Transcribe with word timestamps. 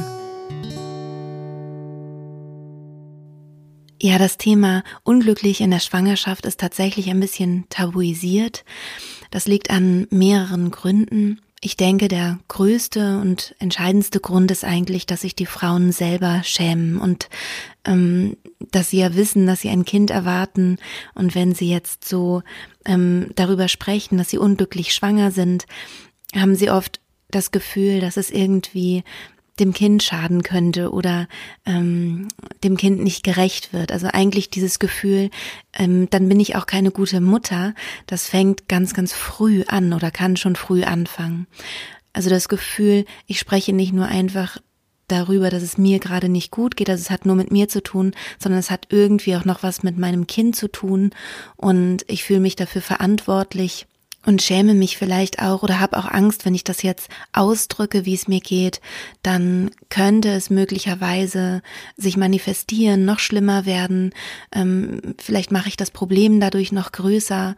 Ja, 3.99 4.19
das 4.19 4.37
Thema 4.37 4.83
unglücklich 5.03 5.59
in 5.59 5.71
der 5.71 5.79
Schwangerschaft 5.79 6.45
ist 6.45 6.59
tatsächlich 6.59 7.09
ein 7.09 7.19
bisschen 7.19 7.65
tabuisiert. 7.69 8.63
Das 9.31 9.47
liegt 9.47 9.71
an 9.71 10.07
mehreren 10.11 10.69
Gründen. 10.69 11.41
Ich 11.59 11.75
denke, 11.75 12.07
der 12.07 12.39
größte 12.47 13.19
und 13.19 13.55
entscheidendste 13.57 14.19
Grund 14.19 14.51
ist 14.51 14.63
eigentlich, 14.63 15.07
dass 15.07 15.21
sich 15.21 15.35
die 15.35 15.47
Frauen 15.47 15.91
selber 15.91 16.41
schämen 16.43 16.99
und 16.99 17.29
ähm, 17.83 18.37
dass 18.71 18.91
sie 18.91 18.99
ja 18.99 19.15
wissen, 19.15 19.47
dass 19.47 19.61
sie 19.61 19.69
ein 19.69 19.83
Kind 19.83 20.11
erwarten. 20.11 20.77
Und 21.15 21.33
wenn 21.33 21.55
sie 21.55 21.69
jetzt 21.69 22.07
so 22.07 22.43
ähm, 22.85 23.31
darüber 23.35 23.67
sprechen, 23.69 24.19
dass 24.19 24.29
sie 24.29 24.37
unglücklich 24.37 24.93
schwanger 24.93 25.31
sind, 25.31 25.65
haben 26.35 26.55
sie 26.55 26.69
oft 26.69 27.01
das 27.29 27.51
Gefühl, 27.51 28.01
dass 28.01 28.17
es 28.17 28.29
irgendwie 28.29 29.03
dem 29.59 29.73
Kind 29.73 30.03
schaden 30.03 30.43
könnte 30.43 30.91
oder 30.91 31.27
ähm, 31.65 32.27
dem 32.63 32.77
Kind 32.77 33.01
nicht 33.03 33.23
gerecht 33.23 33.73
wird. 33.73 33.91
Also 33.91 34.07
eigentlich 34.11 34.49
dieses 34.49 34.79
Gefühl, 34.79 35.29
ähm, 35.73 36.09
dann 36.09 36.29
bin 36.29 36.39
ich 36.39 36.55
auch 36.55 36.65
keine 36.65 36.91
gute 36.91 37.21
Mutter, 37.21 37.73
das 38.05 38.27
fängt 38.27 38.67
ganz, 38.67 38.93
ganz 38.93 39.13
früh 39.13 39.63
an 39.67 39.93
oder 39.93 40.11
kann 40.11 40.37
schon 40.37 40.55
früh 40.55 40.83
anfangen. 40.83 41.47
Also 42.13 42.29
das 42.29 42.49
Gefühl, 42.49 43.05
ich 43.25 43.39
spreche 43.39 43.73
nicht 43.73 43.93
nur 43.93 44.07
einfach 44.07 44.57
darüber, 45.07 45.49
dass 45.49 45.63
es 45.63 45.77
mir 45.77 45.99
gerade 45.99 46.29
nicht 46.29 46.51
gut 46.51 46.75
geht, 46.75 46.89
also 46.89 47.01
es 47.01 47.09
hat 47.09 47.25
nur 47.25 47.35
mit 47.35 47.51
mir 47.51 47.69
zu 47.69 47.81
tun, 47.81 48.13
sondern 48.39 48.59
es 48.59 48.71
hat 48.71 48.87
irgendwie 48.89 49.35
auch 49.35 49.45
noch 49.45 49.63
was 49.63 49.83
mit 49.83 49.97
meinem 49.97 50.27
Kind 50.27 50.55
zu 50.55 50.67
tun 50.67 51.11
und 51.55 52.03
ich 52.07 52.23
fühle 52.23 52.41
mich 52.41 52.55
dafür 52.55 52.81
verantwortlich 52.81 53.87
und 54.27 54.41
schäme 54.41 54.73
mich 54.73 54.97
vielleicht 54.97 55.41
auch 55.41 55.63
oder 55.63 55.79
habe 55.79 55.97
auch 55.97 56.05
Angst, 56.05 56.43
wenn 56.43 56.53
ich 56.53 56.65
das 56.65 56.83
jetzt 56.83 57.09
ausdrücke, 57.31 58.05
wie 58.05 58.13
es 58.13 58.27
mir 58.27 58.41
geht, 58.41 58.81
dann 59.23 59.71
könnte 59.89 60.29
es 60.29 60.49
möglicherweise 60.49 61.61
sich 61.95 62.17
manifestieren, 62.17 63.05
noch 63.05 63.19
schlimmer 63.19 63.65
werden. 63.65 64.13
Ähm, 64.53 65.15
vielleicht 65.17 65.53
mache 65.53 65.69
ich 65.69 65.77
das 65.77 65.91
Problem 65.91 66.41
dadurch 66.41 66.73
noch 66.73 66.91
größer 66.91 67.55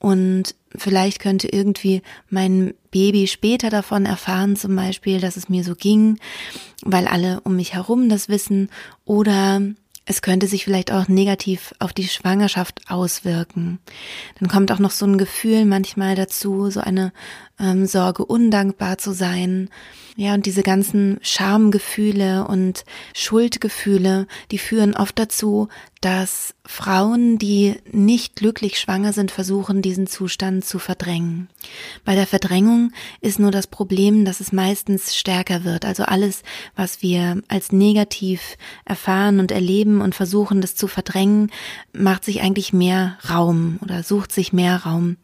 und 0.00 0.56
vielleicht 0.74 1.20
könnte 1.20 1.46
irgendwie 1.48 2.02
mein 2.28 2.74
Baby 2.90 3.28
später 3.28 3.70
davon 3.70 4.04
erfahren, 4.04 4.56
zum 4.56 4.74
Beispiel, 4.74 5.20
dass 5.20 5.36
es 5.36 5.48
mir 5.48 5.62
so 5.62 5.76
ging, 5.76 6.18
weil 6.82 7.06
alle 7.06 7.40
um 7.42 7.54
mich 7.54 7.74
herum 7.74 8.08
das 8.08 8.28
wissen 8.28 8.70
oder 9.04 9.62
es 10.08 10.22
könnte 10.22 10.46
sich 10.46 10.64
vielleicht 10.64 10.90
auch 10.90 11.06
negativ 11.06 11.74
auf 11.80 11.92
die 11.92 12.08
Schwangerschaft 12.08 12.80
auswirken. 12.88 13.78
Dann 14.40 14.48
kommt 14.48 14.72
auch 14.72 14.78
noch 14.78 14.90
so 14.90 15.04
ein 15.04 15.18
Gefühl 15.18 15.66
manchmal 15.66 16.14
dazu, 16.14 16.70
so 16.70 16.80
eine 16.80 17.12
ähm, 17.58 17.86
Sorge, 17.86 18.24
undankbar 18.24 18.98
zu 18.98 19.12
sein. 19.12 19.68
Ja, 20.20 20.34
und 20.34 20.46
diese 20.46 20.64
ganzen 20.64 21.20
Schamgefühle 21.22 22.44
und 22.48 22.84
Schuldgefühle, 23.14 24.26
die 24.50 24.58
führen 24.58 24.96
oft 24.96 25.16
dazu, 25.16 25.68
dass 26.00 26.56
Frauen, 26.66 27.38
die 27.38 27.76
nicht 27.92 28.34
glücklich 28.34 28.80
schwanger 28.80 29.12
sind, 29.12 29.30
versuchen, 29.30 29.80
diesen 29.80 30.08
Zustand 30.08 30.64
zu 30.64 30.80
verdrängen. 30.80 31.48
Bei 32.04 32.16
der 32.16 32.26
Verdrängung 32.26 32.90
ist 33.20 33.38
nur 33.38 33.52
das 33.52 33.68
Problem, 33.68 34.24
dass 34.24 34.40
es 34.40 34.50
meistens 34.50 35.16
stärker 35.16 35.62
wird. 35.62 35.84
Also 35.84 36.02
alles, 36.02 36.42
was 36.74 37.00
wir 37.00 37.40
als 37.46 37.70
negativ 37.70 38.56
erfahren 38.84 39.38
und 39.38 39.52
erleben 39.52 40.00
und 40.00 40.16
versuchen, 40.16 40.60
das 40.60 40.74
zu 40.74 40.88
verdrängen, 40.88 41.52
macht 41.92 42.24
sich 42.24 42.40
eigentlich 42.40 42.72
mehr 42.72 43.18
Raum 43.30 43.78
oder 43.82 44.02
sucht 44.02 44.32
sich 44.32 44.52
mehr 44.52 44.78
Raum. 44.84 45.16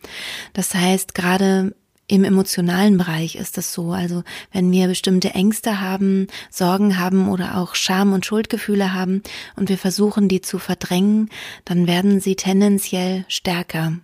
Das 0.53 0.73
heißt, 0.73 1.17
gerade 1.17 1.75
im 2.07 2.25
emotionalen 2.25 2.99
Bereich 2.99 3.37
ist 3.37 3.57
das 3.57 3.73
so. 3.73 3.93
Also 3.93 4.23
wenn 4.53 4.71
wir 4.71 4.89
bestimmte 4.89 5.31
Ängste 5.31 5.81
haben, 5.81 6.27
Sorgen 6.51 6.99
haben 6.99 7.29
oder 7.29 7.59
auch 7.59 7.75
Scham- 7.75 8.13
und 8.13 8.27
Schuldgefühle 8.27 8.93
haben 8.93 9.23
und 9.57 9.69
wir 9.69 9.79
versuchen, 9.79 10.29
die 10.29 10.41
zu 10.41 10.59
verdrängen, 10.59 11.31
dann 11.65 11.87
werden 11.87 12.21
sie 12.21 12.37
tendenziell 12.37 13.25
stärker 13.29 13.95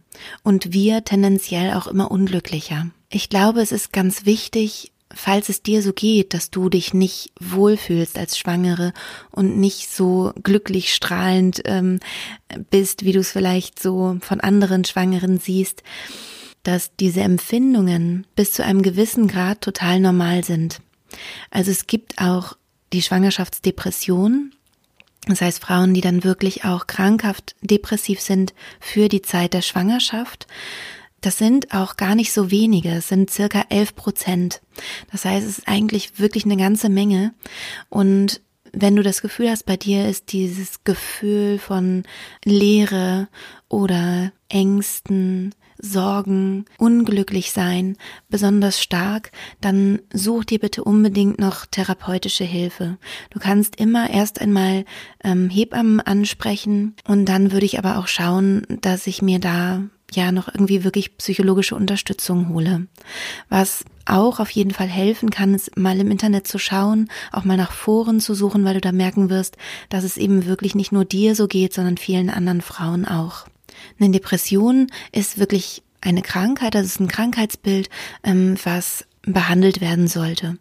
und 0.43 0.72
wir 0.72 1.05
tendenziell 1.05 1.75
auch 1.75 1.87
immer 1.87 2.10
unglücklicher. 2.10 2.87
Ich 3.10 3.28
glaube, 3.28 3.60
es 3.60 3.72
ist 3.72 3.93
ganz 3.93 4.25
wichtig, 4.25 4.93
falls 5.12 5.49
es 5.49 5.62
dir 5.62 5.83
so 5.83 5.93
geht, 5.93 6.34
dass 6.34 6.50
du 6.50 6.69
dich 6.69 6.94
nicht 6.94 7.33
wohlfühlst 7.41 8.16
als 8.16 8.39
Schwangere 8.39 8.93
und 9.31 9.59
nicht 9.59 9.91
so 9.91 10.33
glücklich 10.43 10.94
strahlend 10.94 11.62
ähm, 11.65 12.00
bist, 12.71 13.05
wie 13.05 13.12
du 13.12 13.21
es 13.21 13.33
vielleicht 13.33 13.83
so 13.83 14.16
von 14.21 14.41
anderen 14.41 14.84
Schwangeren 14.84 15.39
siehst, 15.39 15.83
dass 16.62 16.94
diese 16.97 17.21
Empfindungen 17.21 18.26
bis 18.37 18.53
zu 18.53 18.65
einem 18.65 18.82
gewissen 18.82 19.28
Grad 19.28 19.60
total 19.60 20.00
normal 20.00 20.44
sind. 20.44 20.81
Also 21.50 21.71
es 21.71 21.87
gibt 21.87 22.21
auch 22.21 22.56
die 22.93 23.03
Schwangerschaftsdepression, 23.03 24.53
das 25.26 25.41
heißt 25.41 25.62
Frauen, 25.62 25.94
die 25.94 26.00
dann 26.00 26.25
wirklich 26.25 26.65
auch 26.65 26.87
krankhaft 26.87 27.54
depressiv 27.60 28.21
sind 28.21 28.54
für 28.81 29.09
die 29.09 29.22
Zeit 29.22 29.54
der 29.54 29.62
Schwangerschaft. 29.62 30.47
Das 31.21 31.37
sind 31.37 31.75
auch 31.75 31.97
gar 31.97 32.15
nicht 32.15 32.32
so 32.32 32.50
wenige, 32.50 32.91
es 32.91 33.09
sind 33.09 33.31
circa 33.31 33.66
11 33.69 33.94
Prozent. 33.94 34.62
Das 35.12 35.27
heißt, 35.27 35.47
es 35.47 35.59
ist 35.59 35.69
eigentlich 35.69 36.19
wirklich 36.19 36.47
eine 36.47 36.56
ganze 36.56 36.88
Menge. 36.88 37.34
Und 37.91 38.41
wenn 38.72 38.97
du 38.97 39.03
das 39.03 39.21
Gefühl 39.21 39.50
hast, 39.50 39.66
bei 39.66 39.77
dir 39.77 40.09
ist 40.09 40.32
dieses 40.32 40.84
Gefühl 40.84 41.59
von 41.59 42.04
Leere 42.44 43.28
oder 43.69 44.32
Ängsten, 44.48 45.54
Sorgen, 45.80 46.64
unglücklich 46.78 47.52
sein 47.52 47.96
besonders 48.28 48.80
stark, 48.80 49.32
dann 49.60 50.00
such 50.12 50.44
dir 50.44 50.58
bitte 50.58 50.84
unbedingt 50.84 51.38
noch 51.38 51.66
therapeutische 51.66 52.44
Hilfe. 52.44 52.98
Du 53.30 53.38
kannst 53.38 53.76
immer 53.76 54.10
erst 54.10 54.41
einmal 54.41 54.84
ähm, 55.24 55.50
Hebammen 55.50 56.00
ansprechen 56.00 56.94
und 57.06 57.26
dann 57.26 57.52
würde 57.52 57.66
ich 57.66 57.78
aber 57.78 57.98
auch 57.98 58.08
schauen, 58.08 58.66
dass 58.80 59.06
ich 59.06 59.22
mir 59.22 59.38
da 59.38 59.82
ja 60.12 60.32
noch 60.32 60.48
irgendwie 60.48 60.84
wirklich 60.84 61.16
psychologische 61.18 61.76
Unterstützung 61.76 62.48
hole. 62.48 62.86
Was 63.48 63.84
auch 64.06 64.41
auf 64.41 64.50
jeden 64.50 64.72
Fall 64.72 64.88
helfen 64.88 65.30
kann, 65.30 65.54
ist 65.54 65.76
mal 65.76 65.98
im 66.00 66.10
Internet 66.10 66.47
zu 66.47 66.59
schauen, 66.59 67.09
auch 67.33 67.44
mal 67.44 67.56
nach 67.56 67.72
Foren 67.72 68.21
zu 68.21 68.34
suchen, 68.34 68.65
weil 68.65 68.74
du 68.74 68.80
da 68.80 68.92
merken 68.92 69.30
wirst, 69.30 69.56
dass 69.88 70.04
es 70.04 70.16
eben 70.16 70.47
wirklich 70.47 70.74
nicht 70.74 70.92
nur 70.92 71.04
dir 71.04 71.34
so 71.34 71.47
geht, 71.47 71.74
sondern 71.74 71.97
vielen 71.97 72.30
anderen 72.30 72.60
Frauen 72.60 73.06
auch. 73.06 73.47
Eine 73.98 74.10
Depression 74.10 74.88
ist 75.12 75.38
wirklich 75.38 75.82
eine 76.00 76.22
Krankheit, 76.22 76.74
das 76.74 76.86
ist 76.86 77.00
ein 77.00 77.09
Krankheitsbild, 77.09 77.91
ähm, 78.24 78.56
was 78.65 79.06
behandelt 79.22 79.83
werden 79.83 80.09
sollte. 80.09 80.57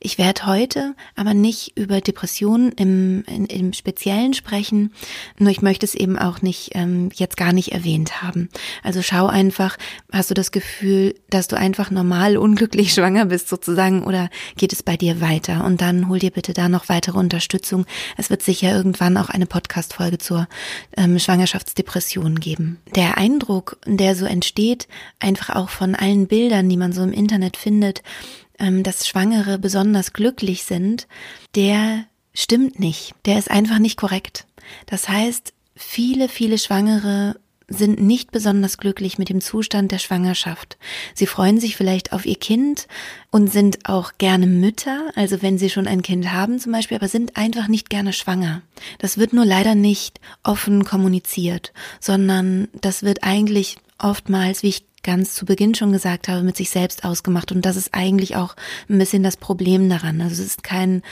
Ich 0.00 0.18
werde 0.18 0.46
heute 0.46 0.96
aber 1.14 1.34
nicht 1.34 1.76
über 1.76 2.00
Depressionen 2.00 2.72
im, 2.72 3.22
in, 3.28 3.46
im 3.46 3.72
Speziellen 3.72 4.34
sprechen, 4.34 4.92
nur 5.38 5.50
ich 5.50 5.62
möchte 5.62 5.86
es 5.86 5.94
eben 5.94 6.18
auch 6.18 6.42
nicht 6.42 6.70
ähm, 6.74 7.10
jetzt 7.14 7.36
gar 7.36 7.52
nicht 7.52 7.70
erwähnt 7.72 8.20
haben. 8.20 8.48
Also 8.82 9.02
schau 9.02 9.26
einfach, 9.26 9.76
hast 10.12 10.30
du 10.30 10.34
das 10.34 10.50
Gefühl, 10.50 11.14
dass 11.30 11.46
du 11.46 11.56
einfach 11.56 11.92
normal 11.92 12.36
unglücklich 12.36 12.92
schwanger 12.94 13.26
bist 13.26 13.48
sozusagen 13.48 14.02
oder 14.02 14.30
geht 14.56 14.72
es 14.72 14.82
bei 14.82 14.96
dir 14.96 15.20
weiter? 15.20 15.64
Und 15.64 15.80
dann 15.80 16.08
hol 16.08 16.18
dir 16.18 16.32
bitte 16.32 16.54
da 16.54 16.68
noch 16.68 16.88
weitere 16.88 17.18
Unterstützung. 17.18 17.86
Es 18.16 18.30
wird 18.30 18.42
sicher 18.42 18.74
irgendwann 18.74 19.16
auch 19.16 19.28
eine 19.28 19.46
Podcast-Folge 19.46 20.18
zur 20.18 20.48
ähm, 20.96 21.20
Schwangerschaftsdepression 21.20 22.40
geben. 22.40 22.78
Der 22.96 23.16
Eindruck, 23.16 23.78
der 23.86 24.16
so 24.16 24.24
entsteht, 24.24 24.88
einfach 25.20 25.54
auch 25.54 25.68
von 25.68 25.94
allen 25.94 26.26
Bildern, 26.26 26.68
die 26.68 26.76
man 26.76 26.92
so 26.92 27.02
im 27.02 27.12
Internet 27.12 27.56
findet, 27.56 27.91
ähm, 28.58 28.82
dass 28.82 29.06
Schwangere 29.06 29.58
besonders 29.58 30.12
glücklich 30.12 30.64
sind, 30.64 31.06
der 31.54 32.06
stimmt 32.32 32.78
nicht. 32.78 33.14
Der 33.26 33.38
ist 33.38 33.50
einfach 33.50 33.78
nicht 33.78 33.98
korrekt. 33.98 34.46
Das 34.86 35.08
heißt, 35.08 35.52
viele, 35.74 36.28
viele 36.28 36.58
Schwangere 36.58 37.36
sind 37.68 38.00
nicht 38.00 38.30
besonders 38.32 38.78
glücklich 38.78 39.18
mit 39.18 39.28
dem 39.28 39.40
Zustand 39.40 39.92
der 39.92 39.98
Schwangerschaft. 39.98 40.76
Sie 41.14 41.26
freuen 41.26 41.60
sich 41.60 41.76
vielleicht 41.76 42.12
auf 42.12 42.26
ihr 42.26 42.36
Kind 42.36 42.86
und 43.30 43.50
sind 43.50 43.88
auch 43.88 44.12
gerne 44.18 44.46
Mütter, 44.46 45.10
also 45.14 45.42
wenn 45.42 45.58
sie 45.58 45.70
schon 45.70 45.86
ein 45.86 46.02
Kind 46.02 46.32
haben 46.32 46.58
zum 46.58 46.72
Beispiel, 46.72 46.96
aber 46.96 47.08
sind 47.08 47.36
einfach 47.36 47.68
nicht 47.68 47.90
gerne 47.90 48.12
schwanger. 48.12 48.62
Das 48.98 49.18
wird 49.18 49.32
nur 49.32 49.44
leider 49.44 49.74
nicht 49.74 50.20
offen 50.42 50.84
kommuniziert, 50.84 51.72
sondern 52.00 52.68
das 52.80 53.02
wird 53.02 53.24
eigentlich 53.24 53.76
oftmals, 53.98 54.62
wie 54.62 54.68
ich 54.68 54.84
ganz 55.02 55.34
zu 55.34 55.44
Beginn 55.44 55.74
schon 55.74 55.92
gesagt 55.92 56.28
habe, 56.28 56.42
mit 56.42 56.56
sich 56.56 56.70
selbst 56.70 57.04
ausgemacht. 57.04 57.52
Und 57.52 57.64
das 57.66 57.76
ist 57.76 57.94
eigentlich 57.94 58.36
auch 58.36 58.54
ein 58.88 58.98
bisschen 58.98 59.22
das 59.22 59.36
Problem 59.36 59.88
daran. 59.88 60.20
Also 60.20 60.34
es 60.34 60.48
ist 60.48 60.62
kein 60.62 61.02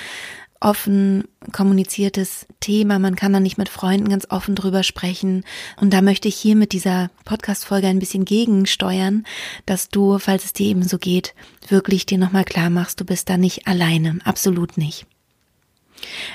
offen 0.61 1.25
kommuniziertes 1.53 2.47
Thema. 2.61 2.99
Man 2.99 3.17
kann 3.17 3.33
da 3.33 3.41
nicht 3.41 3.57
mit 3.57 3.71
Freunden 3.71 4.11
ganz 4.11 4.27
offen 4.31 4.55
drüber 4.55 4.83
sprechen. 4.83 5.45
Und 5.81 5.93
da 5.93 6.03
möchte 6.03 6.29
ich 6.29 6.37
hier 6.37 6.55
mit 6.55 6.73
dieser 6.73 7.11
Podcast-Folge 7.25 7.89
ein 7.89 7.99
bisschen 7.99 8.27
gegensteuern, 8.27 9.25
dass 9.65 9.89
du, 9.89 10.19
falls 10.19 10.45
es 10.45 10.53
dir 10.53 10.67
eben 10.67 10.83
so 10.83 10.99
geht, 10.99 11.35
wirklich 11.69 12.05
dir 12.05 12.19
nochmal 12.19 12.45
klar 12.45 12.69
machst, 12.69 13.01
du 13.01 13.05
bist 13.05 13.31
da 13.31 13.39
nicht 13.39 13.67
alleine. 13.67 14.19
Absolut 14.25 14.77
nicht. 14.77 15.07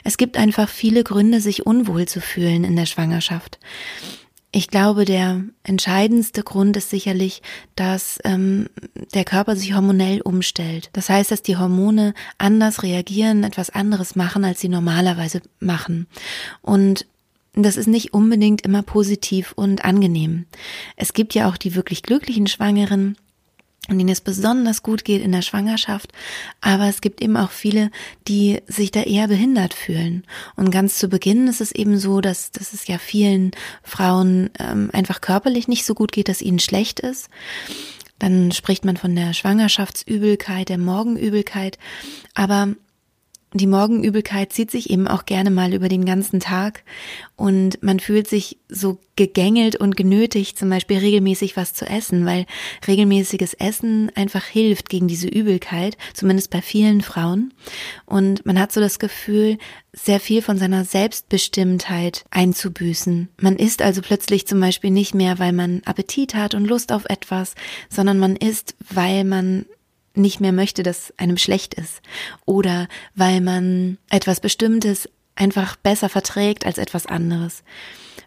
Es 0.04 0.18
gibt 0.18 0.38
einfach 0.38 0.70
viele 0.70 1.04
Gründe, 1.04 1.40
sich 1.40 1.66
unwohl 1.66 2.08
zu 2.08 2.20
fühlen 2.22 2.64
in 2.64 2.76
der 2.76 2.86
Schwangerschaft. 2.86 3.60
Ich 4.58 4.70
glaube, 4.70 5.04
der 5.04 5.44
entscheidendste 5.64 6.42
Grund 6.42 6.78
ist 6.78 6.90
sicherlich, 6.90 7.42
dass 7.76 8.20
ähm, 8.24 8.70
der 9.14 9.26
Körper 9.26 9.58
sich 9.58 9.76
hormonell 9.76 10.22
umstellt. 10.22 10.90
Das 10.94 11.10
heißt, 11.10 11.30
dass 11.30 11.42
die 11.42 11.58
Hormone 11.58 12.14
anders 12.38 12.82
reagieren, 12.82 13.44
etwas 13.44 13.70
anderes 13.70 14.16
machen, 14.16 14.46
als 14.46 14.62
sie 14.62 14.70
normalerweise 14.70 15.42
machen. 15.60 16.08
Und 16.62 17.06
das 17.52 17.76
ist 17.76 17.88
nicht 17.88 18.14
unbedingt 18.14 18.62
immer 18.62 18.82
positiv 18.82 19.52
und 19.58 19.84
angenehm. 19.84 20.46
Es 20.96 21.12
gibt 21.12 21.34
ja 21.34 21.50
auch 21.50 21.58
die 21.58 21.76
wirklich 21.76 22.02
glücklichen 22.02 22.48
Schwangeren, 22.48 23.18
und 23.90 23.98
denen 23.98 24.10
es 24.10 24.22
besonders 24.22 24.84
gut 24.84 25.06
geht 25.06 25.22
in 25.22 25.32
der 25.32 25.42
Schwangerschaft. 25.42 26.12
Aber 26.62 26.88
es 26.88 27.02
gibt 27.02 27.22
eben 27.22 27.38
auch 27.38 27.52
viele, 27.52 27.92
die 28.28 28.62
sich 28.68 28.92
da 28.92 29.02
eher 29.02 29.28
behindert 29.28 29.74
fühlen. 29.74 30.24
Und 30.56 30.72
ganz 30.72 30.98
zu 30.98 31.08
Beginn 31.08 31.48
ist 31.48 31.62
es 31.62 31.72
eben 31.72 31.98
so, 32.00 32.22
dass, 32.22 32.52
dass 32.52 32.74
es 32.74 32.88
ja 32.88 32.98
vielen 32.98 33.52
Frauen 33.84 34.50
ähm, 34.60 34.90
einfach 34.94 35.22
körperlich 35.22 35.68
nicht 35.68 35.86
so 35.86 35.94
gut 35.94 36.12
geht, 36.12 36.30
dass 36.30 36.42
ihnen 36.42 36.60
schlecht 36.60 37.00
ist. 37.00 37.30
Dann 38.20 38.52
spricht 38.52 38.86
man 38.86 38.98
von 38.98 39.16
der 39.16 39.34
Schwangerschaftsübelkeit, 39.34 40.70
der 40.70 40.78
Morgenübelkeit. 40.78 41.78
Aber 42.34 42.70
die 43.56 43.68
Morgenübelkeit 43.68 44.52
zieht 44.52 44.70
sich 44.70 44.90
eben 44.90 45.08
auch 45.08 45.26
gerne 45.26 45.50
mal 45.50 45.74
über 45.74 45.88
den 45.88 46.04
ganzen 46.04 46.42
Tag 46.42 46.84
und 47.38 47.82
man 47.82 48.02
fühlt 48.02 48.28
sich 48.28 48.58
so 48.68 48.98
gegängelt 49.16 49.78
und 49.78 49.96
genötigt, 49.96 50.60
zum 50.60 50.70
Beispiel 50.70 50.98
regelmäßig 50.98 51.56
was 51.56 51.74
zu 51.74 51.86
essen, 51.86 52.26
weil 52.26 52.46
regelmäßiges 52.86 53.54
Essen 53.54 54.12
einfach 54.14 54.44
hilft 54.44 54.90
gegen 54.90 55.08
diese 55.08 55.30
Übelkeit, 55.30 55.98
zumindest 56.14 56.52
bei 56.52 56.62
vielen 56.62 57.00
Frauen. 57.00 57.54
Und 58.06 58.46
man 58.46 58.60
hat 58.60 58.74
so 58.74 58.82
das 58.82 59.00
Gefühl, 59.00 59.58
sehr 59.94 60.20
viel 60.20 60.42
von 60.42 60.58
seiner 60.58 60.84
Selbstbestimmtheit 60.84 62.26
einzubüßen. 62.32 63.30
Man 63.40 63.56
isst 63.56 63.82
also 63.82 64.02
plötzlich 64.02 64.48
zum 64.48 64.60
Beispiel 64.60 64.92
nicht 64.92 65.16
mehr, 65.16 65.40
weil 65.40 65.54
man 65.54 65.82
Appetit 65.86 66.36
hat 66.36 66.56
und 66.56 66.66
Lust 66.66 66.92
auf 66.92 67.06
etwas, 67.06 67.56
sondern 67.90 68.20
man 68.20 68.36
isst, 68.36 68.76
weil 68.90 69.24
man 69.24 69.66
nicht 70.18 70.40
mehr 70.40 70.52
möchte, 70.52 70.84
dass 70.84 71.14
einem 71.18 71.38
schlecht 71.38 71.74
ist 71.74 72.02
oder 72.46 72.88
weil 73.16 73.42
man 73.42 73.98
etwas 74.10 74.40
Bestimmtes 74.40 75.10
einfach 75.36 75.76
besser 75.76 76.10
verträgt 76.10 76.66
als 76.66 76.78
etwas 76.78 77.06
anderes. 77.06 77.64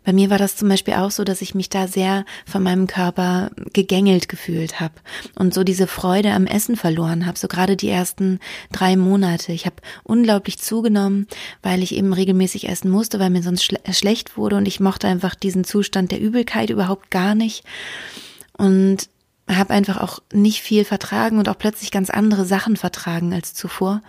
Bei 0.04 0.12
mir 0.12 0.30
war 0.30 0.38
das 0.38 0.56
zum 0.56 0.68
Beispiel 0.68 0.94
auch 0.94 1.10
so, 1.10 1.24
dass 1.24 1.42
ich 1.42 1.54
mich 1.54 1.68
da 1.68 1.86
sehr 1.86 2.24
von 2.46 2.62
meinem 2.62 2.86
Körper 2.86 3.50
gegängelt 3.72 4.28
gefühlt 4.28 4.80
habe 4.80 4.94
und 5.34 5.52
so 5.52 5.64
diese 5.64 5.86
Freude 5.86 6.32
am 6.32 6.46
Essen 6.46 6.76
verloren 6.76 7.26
habe, 7.26 7.38
so 7.38 7.48
gerade 7.48 7.76
die 7.76 7.88
ersten 7.88 8.38
drei 8.72 8.96
Monate. 8.96 9.52
Ich 9.52 9.66
habe 9.66 9.76
unglaublich 10.04 10.58
zugenommen, 10.58 11.26
weil 11.62 11.82
ich 11.82 11.94
eben 11.94 12.12
regelmäßig 12.12 12.68
essen 12.68 12.90
musste, 12.90 13.18
weil 13.18 13.30
mir 13.30 13.42
sonst 13.42 13.64
schle 13.64 13.80
schlecht 13.92 14.36
wurde 14.36 14.56
und 14.56 14.66
ich 14.66 14.80
mochte 14.80 15.08
einfach 15.08 15.34
diesen 15.34 15.64
Zustand 15.64 16.12
der 16.12 16.20
Übelkeit 16.20 16.70
überhaupt 16.70 17.10
gar 17.10 17.34
nicht. 17.34 17.64
Und 18.56 19.08
habe 19.48 19.72
einfach 19.72 19.98
auch 19.98 20.20
nicht 20.32 20.60
viel 20.60 20.84
vertragen 20.84 21.38
und 21.38 21.48
auch 21.48 21.58
plötzlich 21.58 21.90
ganz 21.90 22.10
andere 22.10 22.44
Sachen 22.44 22.76
vertragen 22.76 23.32
als 23.32 23.54
zuvor 23.54 24.02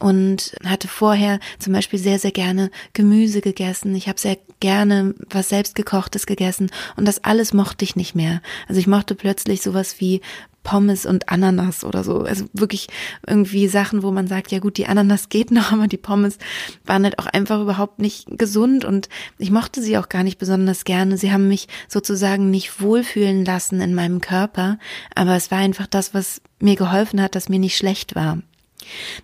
und 0.00 0.54
hatte 0.64 0.88
vorher 0.88 1.38
zum 1.58 1.74
Beispiel 1.74 1.98
sehr, 1.98 2.18
sehr 2.18 2.32
gerne 2.32 2.70
Gemüse 2.94 3.42
gegessen. 3.42 3.94
Ich 3.94 4.08
habe 4.08 4.18
sehr 4.18 4.38
gerne 4.58 5.14
was 5.28 5.50
selbstgekochtes 5.50 6.26
gegessen 6.26 6.70
und 6.96 7.06
das 7.06 7.22
alles 7.22 7.52
mochte 7.52 7.84
ich 7.84 7.96
nicht 7.96 8.14
mehr. 8.14 8.40
Also 8.66 8.80
ich 8.80 8.86
mochte 8.86 9.14
plötzlich 9.14 9.60
sowas 9.62 9.96
wie 10.00 10.22
Pommes 10.62 11.06
und 11.06 11.28
Ananas 11.28 11.84
oder 11.84 12.04
so. 12.04 12.20
Also 12.20 12.46
wirklich 12.52 12.88
irgendwie 13.26 13.68
Sachen, 13.68 14.02
wo 14.02 14.10
man 14.10 14.26
sagt, 14.26 14.52
ja 14.52 14.58
gut, 14.58 14.76
die 14.76 14.86
Ananas 14.86 15.28
geht 15.28 15.50
noch, 15.50 15.72
aber 15.72 15.86
die 15.86 15.96
Pommes 15.96 16.38
waren 16.84 17.04
halt 17.04 17.18
auch 17.18 17.26
einfach 17.26 17.60
überhaupt 17.60 17.98
nicht 17.98 18.26
gesund 18.38 18.84
und 18.84 19.08
ich 19.38 19.50
mochte 19.50 19.82
sie 19.82 19.96
auch 19.98 20.08
gar 20.08 20.22
nicht 20.22 20.38
besonders 20.38 20.84
gerne. 20.84 21.16
Sie 21.16 21.32
haben 21.32 21.48
mich 21.48 21.68
sozusagen 21.88 22.50
nicht 22.50 22.80
wohlfühlen 22.80 23.44
lassen 23.44 23.80
in 23.80 23.94
meinem 23.94 24.20
Körper, 24.20 24.78
aber 25.14 25.36
es 25.36 25.50
war 25.50 25.58
einfach 25.58 25.86
das, 25.86 26.14
was 26.14 26.40
mir 26.60 26.76
geholfen 26.76 27.22
hat, 27.22 27.34
dass 27.34 27.48
mir 27.48 27.58
nicht 27.58 27.76
schlecht 27.76 28.14
war. 28.14 28.38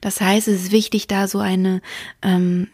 Das 0.00 0.20
heißt, 0.20 0.48
es 0.48 0.64
ist 0.64 0.72
wichtig, 0.72 1.06
da 1.06 1.28
so 1.28 1.38
eine, 1.38 1.80
ähm, 2.22 2.68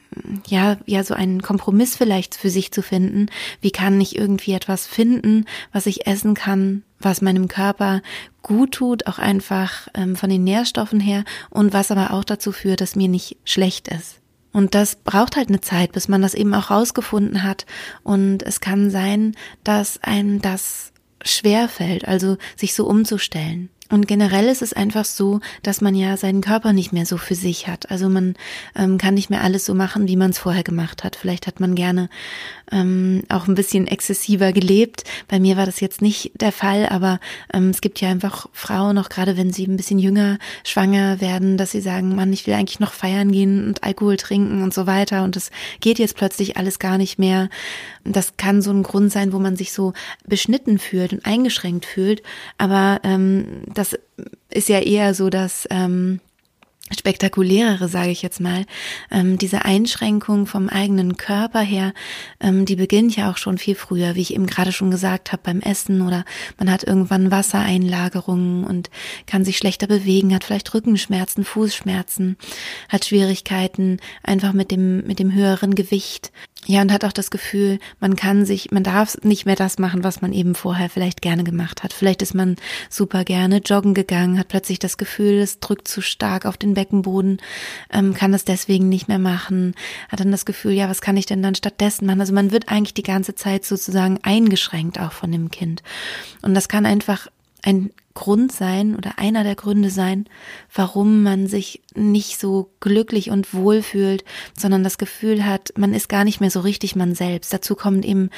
ja, 0.46 0.78
ja, 0.86 1.04
so 1.04 1.14
einen 1.14 1.42
Kompromiss 1.42 1.96
vielleicht 1.96 2.34
für 2.34 2.50
sich 2.50 2.72
zu 2.72 2.82
finden. 2.82 3.26
Wie 3.60 3.70
kann 3.70 4.00
ich 4.00 4.16
irgendwie 4.16 4.52
etwas 4.52 4.86
finden, 4.86 5.46
was 5.72 5.86
ich 5.86 6.06
essen 6.06 6.34
kann, 6.34 6.82
was 6.98 7.22
meinem 7.22 7.48
Körper 7.48 8.02
gut 8.42 8.72
tut, 8.72 9.06
auch 9.06 9.18
einfach 9.18 9.88
ähm, 9.94 10.16
von 10.16 10.30
den 10.30 10.44
Nährstoffen 10.44 11.00
her 11.00 11.24
und 11.50 11.72
was 11.72 11.90
aber 11.90 12.12
auch 12.12 12.24
dazu 12.24 12.52
führt, 12.52 12.80
dass 12.80 12.96
mir 12.96 13.08
nicht 13.08 13.36
schlecht 13.44 13.88
ist. 13.88 14.20
Und 14.52 14.74
das 14.74 14.96
braucht 14.96 15.36
halt 15.36 15.48
eine 15.48 15.60
Zeit, 15.60 15.92
bis 15.92 16.08
man 16.08 16.22
das 16.22 16.34
eben 16.34 16.54
auch 16.54 16.70
rausgefunden 16.70 17.42
hat. 17.42 17.64
Und 18.02 18.42
es 18.42 18.60
kann 18.60 18.90
sein, 18.90 19.34
dass 19.64 20.02
einem 20.02 20.42
das 20.42 20.92
schwer 21.24 21.68
fällt, 21.68 22.06
also 22.06 22.36
sich 22.56 22.74
so 22.74 22.86
umzustellen. 22.86 23.70
Und 23.92 24.08
generell 24.08 24.46
ist 24.46 24.62
es 24.62 24.72
einfach 24.72 25.04
so, 25.04 25.40
dass 25.62 25.82
man 25.82 25.94
ja 25.94 26.16
seinen 26.16 26.40
Körper 26.40 26.72
nicht 26.72 26.94
mehr 26.94 27.04
so 27.04 27.18
für 27.18 27.34
sich 27.34 27.68
hat. 27.68 27.90
Also 27.90 28.08
man 28.08 28.36
ähm, 28.74 28.96
kann 28.96 29.12
nicht 29.12 29.28
mehr 29.28 29.42
alles 29.42 29.66
so 29.66 29.74
machen, 29.74 30.08
wie 30.08 30.16
man 30.16 30.30
es 30.30 30.38
vorher 30.38 30.62
gemacht 30.62 31.04
hat. 31.04 31.14
Vielleicht 31.14 31.46
hat 31.46 31.60
man 31.60 31.74
gerne 31.74 32.08
ähm, 32.72 33.22
auch 33.28 33.48
ein 33.48 33.54
bisschen 33.54 33.86
exzessiver 33.86 34.52
gelebt. 34.52 35.04
Bei 35.28 35.38
mir 35.38 35.58
war 35.58 35.66
das 35.66 35.80
jetzt 35.80 36.00
nicht 36.00 36.32
der 36.40 36.52
Fall, 36.52 36.86
aber 36.88 37.20
ähm, 37.52 37.68
es 37.68 37.82
gibt 37.82 38.00
ja 38.00 38.08
einfach 38.08 38.48
Frauen, 38.54 38.96
auch 38.96 39.10
gerade 39.10 39.36
wenn 39.36 39.52
sie 39.52 39.66
ein 39.66 39.76
bisschen 39.76 39.98
jünger 39.98 40.38
schwanger 40.64 41.20
werden, 41.20 41.58
dass 41.58 41.72
sie 41.72 41.82
sagen, 41.82 42.16
Mann, 42.16 42.32
ich 42.32 42.46
will 42.46 42.54
eigentlich 42.54 42.80
noch 42.80 42.94
feiern 42.94 43.30
gehen 43.30 43.66
und 43.66 43.84
Alkohol 43.84 44.16
trinken 44.16 44.62
und 44.62 44.72
so 44.72 44.86
weiter. 44.86 45.22
Und 45.22 45.36
es 45.36 45.50
geht 45.80 45.98
jetzt 45.98 46.16
plötzlich 46.16 46.56
alles 46.56 46.78
gar 46.78 46.96
nicht 46.96 47.18
mehr. 47.18 47.50
Das 48.04 48.38
kann 48.38 48.62
so 48.62 48.70
ein 48.70 48.84
Grund 48.84 49.12
sein, 49.12 49.34
wo 49.34 49.38
man 49.38 49.56
sich 49.56 49.70
so 49.72 49.92
beschnitten 50.26 50.78
fühlt 50.78 51.12
und 51.12 51.26
eingeschränkt 51.26 51.84
fühlt. 51.84 52.22
Aber 52.56 53.00
ähm, 53.04 53.64
das 53.82 53.98
ist 54.50 54.68
ja 54.68 54.80
eher 54.80 55.14
so, 55.14 55.30
dass 55.30 55.66
ähm, 55.70 56.20
spektakulärere, 56.90 57.88
sage 57.88 58.10
ich 58.10 58.22
jetzt 58.22 58.40
mal, 58.40 58.64
ähm, 59.10 59.38
diese 59.38 59.64
Einschränkung 59.64 60.46
vom 60.46 60.68
eigenen 60.68 61.16
Körper 61.16 61.60
her, 61.60 61.94
ähm, 62.40 62.64
die 62.64 62.76
beginnt 62.76 63.16
ja 63.16 63.30
auch 63.30 63.36
schon 63.36 63.58
viel 63.58 63.74
früher, 63.74 64.14
wie 64.14 64.20
ich 64.20 64.34
eben 64.34 64.46
gerade 64.46 64.72
schon 64.72 64.90
gesagt 64.90 65.32
habe, 65.32 65.42
beim 65.44 65.60
Essen 65.60 66.02
oder 66.02 66.24
man 66.58 66.70
hat 66.70 66.84
irgendwann 66.84 67.30
Wassereinlagerungen 67.30 68.64
und 68.64 68.90
kann 69.26 69.44
sich 69.44 69.58
schlechter 69.58 69.86
bewegen, 69.86 70.34
hat 70.34 70.44
vielleicht 70.44 70.72
Rückenschmerzen, 70.74 71.44
Fußschmerzen, 71.44 72.36
hat 72.88 73.04
Schwierigkeiten 73.04 73.98
einfach 74.22 74.52
mit 74.52 74.70
dem 74.70 75.06
mit 75.06 75.18
dem 75.18 75.32
höheren 75.32 75.74
Gewicht 75.74 76.32
ja, 76.66 76.80
und 76.80 76.92
hat 76.92 77.04
auch 77.04 77.12
das 77.12 77.32
Gefühl, 77.32 77.80
man 77.98 78.14
kann 78.14 78.44
sich, 78.44 78.70
man 78.70 78.84
darf 78.84 79.16
nicht 79.22 79.46
mehr 79.46 79.56
das 79.56 79.78
machen, 79.78 80.04
was 80.04 80.22
man 80.22 80.32
eben 80.32 80.54
vorher 80.54 80.88
vielleicht 80.88 81.20
gerne 81.20 81.42
gemacht 81.42 81.82
hat. 81.82 81.92
Vielleicht 81.92 82.22
ist 82.22 82.34
man 82.34 82.54
super 82.88 83.24
gerne 83.24 83.56
joggen 83.56 83.94
gegangen, 83.94 84.38
hat 84.38 84.46
plötzlich 84.46 84.78
das 84.78 84.96
Gefühl, 84.96 85.40
es 85.40 85.58
drückt 85.58 85.88
zu 85.88 86.00
stark 86.00 86.46
auf 86.46 86.56
den 86.56 86.71
Beckenboden, 86.74 87.38
ähm, 87.92 88.14
kann 88.14 88.32
das 88.32 88.44
deswegen 88.44 88.88
nicht 88.88 89.08
mehr 89.08 89.18
machen, 89.18 89.74
hat 90.08 90.20
dann 90.20 90.30
das 90.30 90.44
Gefühl, 90.44 90.72
ja, 90.72 90.88
was 90.88 91.00
kann 91.00 91.16
ich 91.16 91.26
denn 91.26 91.42
dann 91.42 91.54
stattdessen 91.54 92.06
machen? 92.06 92.20
Also 92.20 92.32
man 92.32 92.52
wird 92.52 92.68
eigentlich 92.68 92.94
die 92.94 93.02
ganze 93.02 93.34
Zeit 93.34 93.64
sozusagen 93.64 94.18
eingeschränkt 94.22 95.00
auch 95.00 95.12
von 95.12 95.32
dem 95.32 95.50
Kind. 95.50 95.82
Und 96.42 96.54
das 96.54 96.68
kann 96.68 96.86
einfach 96.86 97.28
ein 97.62 97.90
Grund 98.14 98.52
sein 98.52 98.96
oder 98.96 99.18
einer 99.18 99.44
der 99.44 99.54
Gründe 99.54 99.90
sein, 99.90 100.26
warum 100.74 101.22
man 101.22 101.46
sich 101.46 101.82
nicht 101.94 102.38
so 102.38 102.70
glücklich 102.80 103.30
und 103.30 103.52
wohl 103.54 103.82
fühlt, 103.82 104.24
sondern 104.58 104.84
das 104.84 104.98
Gefühl 104.98 105.44
hat, 105.44 105.72
man 105.76 105.92
ist 105.94 106.08
gar 106.08 106.24
nicht 106.24 106.40
mehr 106.40 106.50
so 106.50 106.60
richtig 106.60 106.96
man 106.96 107.14
selbst. 107.14 107.52
Dazu 107.52 107.74
kommt 107.74 108.04
eben 108.04 108.30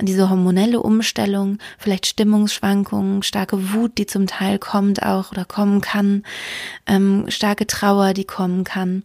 diese 0.00 0.30
hormonelle 0.30 0.80
Umstellung, 0.80 1.58
vielleicht 1.78 2.06
Stimmungsschwankungen, 2.06 3.22
starke 3.22 3.72
Wut, 3.72 3.98
die 3.98 4.06
zum 4.06 4.26
Teil 4.26 4.58
kommt 4.58 5.02
auch 5.02 5.32
oder 5.32 5.44
kommen 5.44 5.80
kann, 5.80 6.22
ähm, 6.86 7.24
starke 7.28 7.66
Trauer, 7.66 8.14
die 8.14 8.24
kommen 8.24 8.64
kann. 8.64 9.02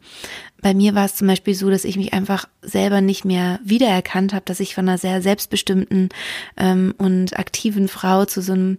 Bei 0.61 0.73
mir 0.73 0.95
war 0.95 1.05
es 1.05 1.15
zum 1.15 1.27
Beispiel 1.27 1.53
so, 1.53 1.69
dass 1.69 1.85
ich 1.85 1.95
mich 1.95 2.13
einfach 2.13 2.47
selber 2.63 2.99
nicht 2.99 3.23
mehr 3.23 3.59
wiedererkannt 3.63 4.33
habe, 4.33 4.45
dass 4.45 4.59
ich 4.59 4.73
von 4.73 4.89
einer 4.89 4.97
sehr 4.97 5.21
selbstbestimmten 5.21 6.09
ähm, 6.57 6.95
und 6.97 7.37
aktiven 7.37 7.87
Frau 7.87 8.25
zu 8.25 8.41
so 8.41 8.53
einem 8.53 8.77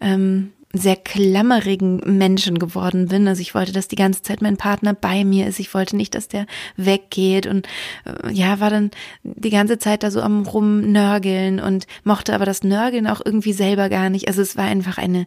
ähm, 0.00 0.52
sehr 0.74 0.96
klammerigen 0.96 2.00
Menschen 2.04 2.58
geworden 2.58 3.08
bin. 3.08 3.26
Also 3.28 3.40
ich 3.40 3.54
wollte, 3.54 3.72
dass 3.72 3.88
die 3.88 3.96
ganze 3.96 4.22
Zeit 4.22 4.42
mein 4.42 4.56
Partner 4.56 4.92
bei 4.92 5.24
mir 5.24 5.46
ist. 5.46 5.60
Ich 5.60 5.72
wollte 5.72 5.96
nicht, 5.96 6.14
dass 6.14 6.28
der 6.28 6.46
weggeht 6.76 7.46
und 7.46 7.66
äh, 8.04 8.32
ja, 8.32 8.60
war 8.60 8.70
dann 8.70 8.90
die 9.22 9.50
ganze 9.50 9.78
Zeit 9.78 10.02
da 10.02 10.10
so 10.10 10.20
am 10.20 10.46
rumnörgeln 10.46 11.60
und 11.60 11.86
mochte 12.02 12.34
aber 12.34 12.44
das 12.44 12.62
Nörgeln 12.62 13.06
auch 13.06 13.22
irgendwie 13.24 13.52
selber 13.52 13.88
gar 13.88 14.10
nicht. 14.10 14.28
Also 14.28 14.42
es 14.42 14.56
war 14.56 14.64
einfach 14.64 14.98
eine, 14.98 15.26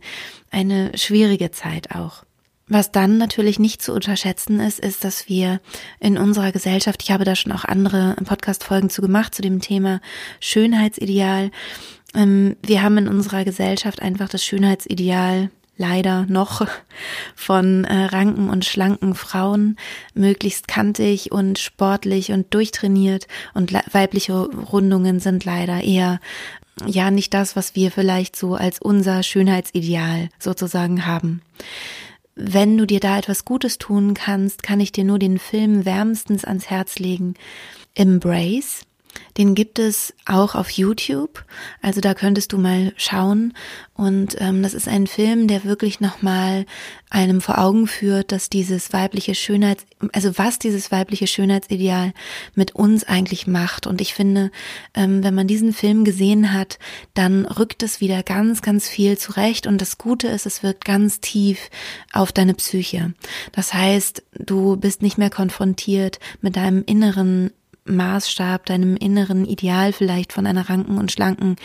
eine 0.51 0.92
schwierige 0.96 1.51
Zeit 1.51 1.96
auch. 1.96 2.24
Was 2.70 2.92
dann 2.92 3.18
natürlich 3.18 3.60
nicht 3.60 3.82
zu 3.82 3.94
unterschätzen 3.94 4.60
ist, 4.60 4.80
ist, 4.80 5.06
dass 5.06 5.30
wir 5.30 5.62
in 6.01 6.18
unserer 6.18 6.51
Gesellschaft, 6.51 7.01
ich 7.01 7.12
habe 7.12 7.24
da 7.24 7.34
schon 7.34 7.54
auch 7.54 7.63
andere 7.63 8.18
Podcast-Folgen 8.25 8.89
zu 8.89 9.01
gemacht, 9.01 9.34
zu 9.34 9.42
dem 9.42 9.62
Thema 9.62 10.01
Schönheitsideal, 10.42 11.51
wir 12.14 12.82
haben 12.82 12.98
in 12.98 13.08
unserer 13.08 13.44
Gesellschaft 13.44 14.02
einfach 14.02 14.30
das 14.30 14.44
Schönheitsideal 14.44 15.52
leider 15.78 16.26
noch 16.28 16.68
von 17.36 17.86
äh, 17.86 18.06
ranken 18.06 18.50
und 18.50 18.66
schlanken 18.66 19.16
Frauen, 19.16 19.78
möglichst 20.14 20.68
kantig 20.68 21.32
und 21.32 21.60
sportlich 21.60 22.32
und 22.32 22.54
durchtrainiert 22.54 23.28
und 23.54 23.74
weibliche 23.94 24.34
Rundungen 24.34 25.20
sind 25.20 25.46
leider 25.46 25.84
eher 25.84 26.20
ja 26.86 27.10
nicht 27.10 27.34
das, 27.34 27.56
was 27.56 27.76
wir 27.76 27.92
vielleicht 27.92 28.36
so 28.36 28.56
als 28.56 28.80
unser 28.80 29.24
Schönheitsideal 29.24 30.30
sozusagen 30.40 31.06
haben. 31.06 31.42
Wenn 32.36 32.78
du 32.78 32.86
dir 32.86 33.00
da 33.00 33.18
etwas 33.18 33.46
Gutes 33.46 33.80
tun 33.80 34.14
kannst, 34.14 34.62
kann 34.62 34.80
ich 34.80 34.92
dir 34.92 35.04
nur 35.04 35.18
den 35.18 35.40
Film 35.40 35.86
wärmstens 35.86 36.46
ans 36.46 36.70
Herz 36.70 37.00
legen. 37.00 37.34
Embrace 37.96 38.87
den 39.38 39.56
gibt 39.56 39.80
es 39.80 40.14
auch 40.26 40.56
auf 40.56 40.70
YouTube, 40.70 41.46
also 41.82 42.02
da 42.02 42.14
könntest 42.14 42.54
du 42.54 42.58
mal 42.58 42.94
schauen. 42.98 43.54
Und 43.94 44.36
ähm, 44.40 44.62
das 44.62 44.74
ist 44.74 44.88
ein 44.88 45.08
Film, 45.08 45.48
der 45.48 45.64
wirklich 45.64 46.00
nochmal 46.00 46.66
einem 47.10 47.42
vor 47.42 47.58
Augen 47.58 47.88
führt, 47.88 48.32
dass 48.32 48.50
dieses 48.50 48.94
weibliche 48.94 49.34
Schönheits, 49.34 49.86
also 50.14 50.38
was 50.38 50.60
dieses 50.60 50.92
weibliche 50.92 51.26
Schönheitsideal 51.26 52.14
mit 52.54 52.76
uns 52.76 53.04
eigentlich 53.06 53.48
macht. 53.48 53.88
Und 53.88 54.02
ich 54.02 54.14
finde, 54.14 54.52
ähm, 54.94 55.24
wenn 55.24 55.34
man 55.34 55.48
diesen 55.48 55.74
Film 55.74 56.04
gesehen 56.04 56.54
hat, 56.54 56.78
dann 57.14 57.46
rückt 57.46 57.82
es 57.82 58.02
wieder 58.02 58.24
ganz, 58.24 58.62
ganz 58.62 58.88
viel 58.88 59.18
zurecht. 59.18 59.68
Und 59.68 59.82
das 59.82 59.98
Gute 59.98 60.28
ist, 60.28 60.46
es 60.46 60.64
wirkt 60.64 60.86
ganz 60.86 61.22
tief 61.22 61.70
auf 62.12 62.32
deine 62.32 62.54
Psyche. 62.54 63.14
Das 63.52 63.74
heißt, 63.74 64.24
du 64.34 64.78
bist 64.78 65.02
nicht 65.02 65.18
mehr 65.18 65.30
konfrontiert 65.30 66.20
mit 66.42 66.56
deinem 66.56 66.84
inneren 66.86 67.52
Maßstab, 67.88 68.65
deinem 68.65 68.96
inneren 68.96 69.46
Ideal 69.46 69.94
vielleicht 69.94 70.34
von 70.34 70.46
einer 70.46 70.70
ranken 70.70 70.98
und 70.98 71.12
schlanken 71.12 71.56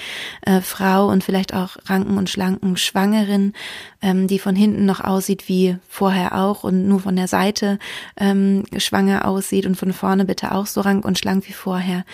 äh, 0.42 0.60
Frau 0.60 1.08
und 1.08 1.24
vielleicht 1.24 1.54
auch 1.54 1.76
ranken 1.86 2.18
und 2.18 2.30
schlanken 2.30 2.76
Schwangerin, 2.76 3.52
ähm, 4.00 4.26
die 4.26 4.38
von 4.38 4.56
hinten 4.56 4.84
noch 4.84 5.00
aussieht 5.00 5.48
wie 5.48 5.76
vorher 5.88 6.34
auch 6.38 6.64
und 6.64 6.88
nur 6.88 7.00
von 7.00 7.16
der 7.16 7.28
Seite 7.28 7.78
ähm, 8.16 8.64
schwanger 8.76 9.26
aussieht 9.26 9.66
und 9.66 9.76
von 9.76 9.92
vorne 9.92 10.24
bitte 10.24 10.52
auch 10.52 10.66
so 10.66 10.80
rank 10.80 11.04
und 11.04 11.18
schlank 11.18 11.48
wie 11.48 11.52
vorher. 11.52 12.04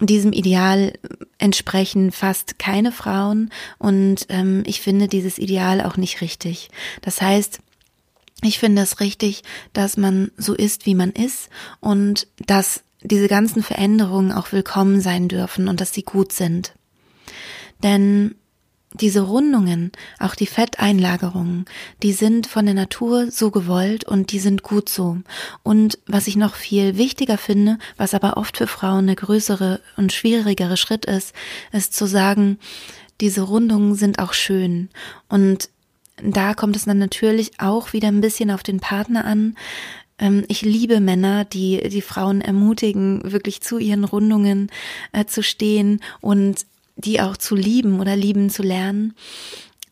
Diesem 0.00 0.32
Ideal 0.32 0.92
entsprechen 1.38 2.12
fast 2.12 2.58
keine 2.60 2.92
Frauen 2.92 3.50
und 3.78 4.26
ähm, 4.28 4.62
ich 4.64 4.80
finde 4.80 5.08
dieses 5.08 5.38
Ideal 5.38 5.80
auch 5.80 5.96
nicht 5.96 6.20
richtig. 6.20 6.70
Das 7.02 7.20
heißt, 7.20 7.58
ich 8.42 8.60
finde 8.60 8.82
es 8.82 9.00
richtig, 9.00 9.42
dass 9.72 9.96
man 9.96 10.30
so 10.36 10.54
ist, 10.54 10.86
wie 10.86 10.94
man 10.94 11.10
ist 11.10 11.48
und 11.80 12.28
dass 12.46 12.84
diese 13.08 13.28
ganzen 13.28 13.62
Veränderungen 13.62 14.32
auch 14.32 14.52
willkommen 14.52 15.00
sein 15.00 15.28
dürfen 15.28 15.68
und 15.68 15.80
dass 15.80 15.92
sie 15.92 16.02
gut 16.02 16.32
sind. 16.32 16.74
Denn 17.82 18.34
diese 18.94 19.20
Rundungen, 19.20 19.92
auch 20.18 20.34
die 20.34 20.46
Fetteinlagerungen, 20.46 21.66
die 22.02 22.12
sind 22.12 22.46
von 22.46 22.64
der 22.64 22.74
Natur 22.74 23.30
so 23.30 23.50
gewollt 23.50 24.04
und 24.04 24.32
die 24.32 24.38
sind 24.38 24.62
gut 24.62 24.88
so. 24.88 25.18
Und 25.62 25.98
was 26.06 26.26
ich 26.26 26.36
noch 26.36 26.54
viel 26.54 26.96
wichtiger 26.96 27.36
finde, 27.36 27.78
was 27.96 28.14
aber 28.14 28.36
oft 28.38 28.56
für 28.56 28.66
Frauen 28.66 29.06
der 29.06 29.16
größere 29.16 29.80
und 29.96 30.12
schwierigere 30.12 30.76
Schritt 30.76 31.04
ist, 31.04 31.34
ist 31.70 31.94
zu 31.94 32.06
sagen, 32.06 32.58
diese 33.20 33.42
Rundungen 33.42 33.94
sind 33.94 34.20
auch 34.20 34.32
schön. 34.32 34.88
Und 35.28 35.68
da 36.22 36.54
kommt 36.54 36.76
es 36.76 36.86
dann 36.86 36.98
natürlich 36.98 37.60
auch 37.60 37.92
wieder 37.92 38.08
ein 38.08 38.20
bisschen 38.20 38.50
auf 38.50 38.62
den 38.62 38.80
Partner 38.80 39.24
an. 39.24 39.56
Ähm, 40.18 40.44
ich 40.48 40.62
liebe 40.62 41.00
Männer, 41.00 41.44
die 41.44 41.88
die 41.88 42.02
Frauen 42.02 42.40
ermutigen, 42.40 43.20
wirklich 43.30 43.60
zu 43.60 43.78
ihren 43.78 44.04
Rundungen 44.04 44.70
äh, 45.12 45.24
zu 45.26 45.42
stehen 45.42 46.00
und 46.20 46.66
die 46.96 47.20
auch 47.20 47.36
zu 47.36 47.54
lieben 47.54 48.00
oder 48.00 48.16
lieben 48.16 48.50
zu 48.50 48.62
lernen 48.62 49.14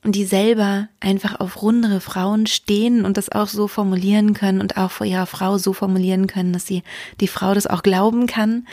und 0.06 0.14
die 0.14 0.24
selber 0.24 0.88
einfach 1.00 1.40
auf 1.40 1.62
rundere 1.62 2.00
Frauen 2.00 2.46
stehen 2.46 3.04
und 3.04 3.16
das 3.16 3.30
auch 3.30 3.48
so 3.48 3.66
formulieren 3.66 4.34
können 4.34 4.60
und 4.60 4.76
auch 4.76 4.92
vor 4.92 5.04
ihrer 5.04 5.26
Frau 5.26 5.58
so 5.58 5.72
formulieren 5.72 6.28
können, 6.28 6.52
dass 6.52 6.64
sie 6.64 6.84
die 7.20 7.26
Frau 7.26 7.54
das 7.54 7.66
auch 7.66 7.82
glauben 7.82 8.28
kann. 8.28 8.68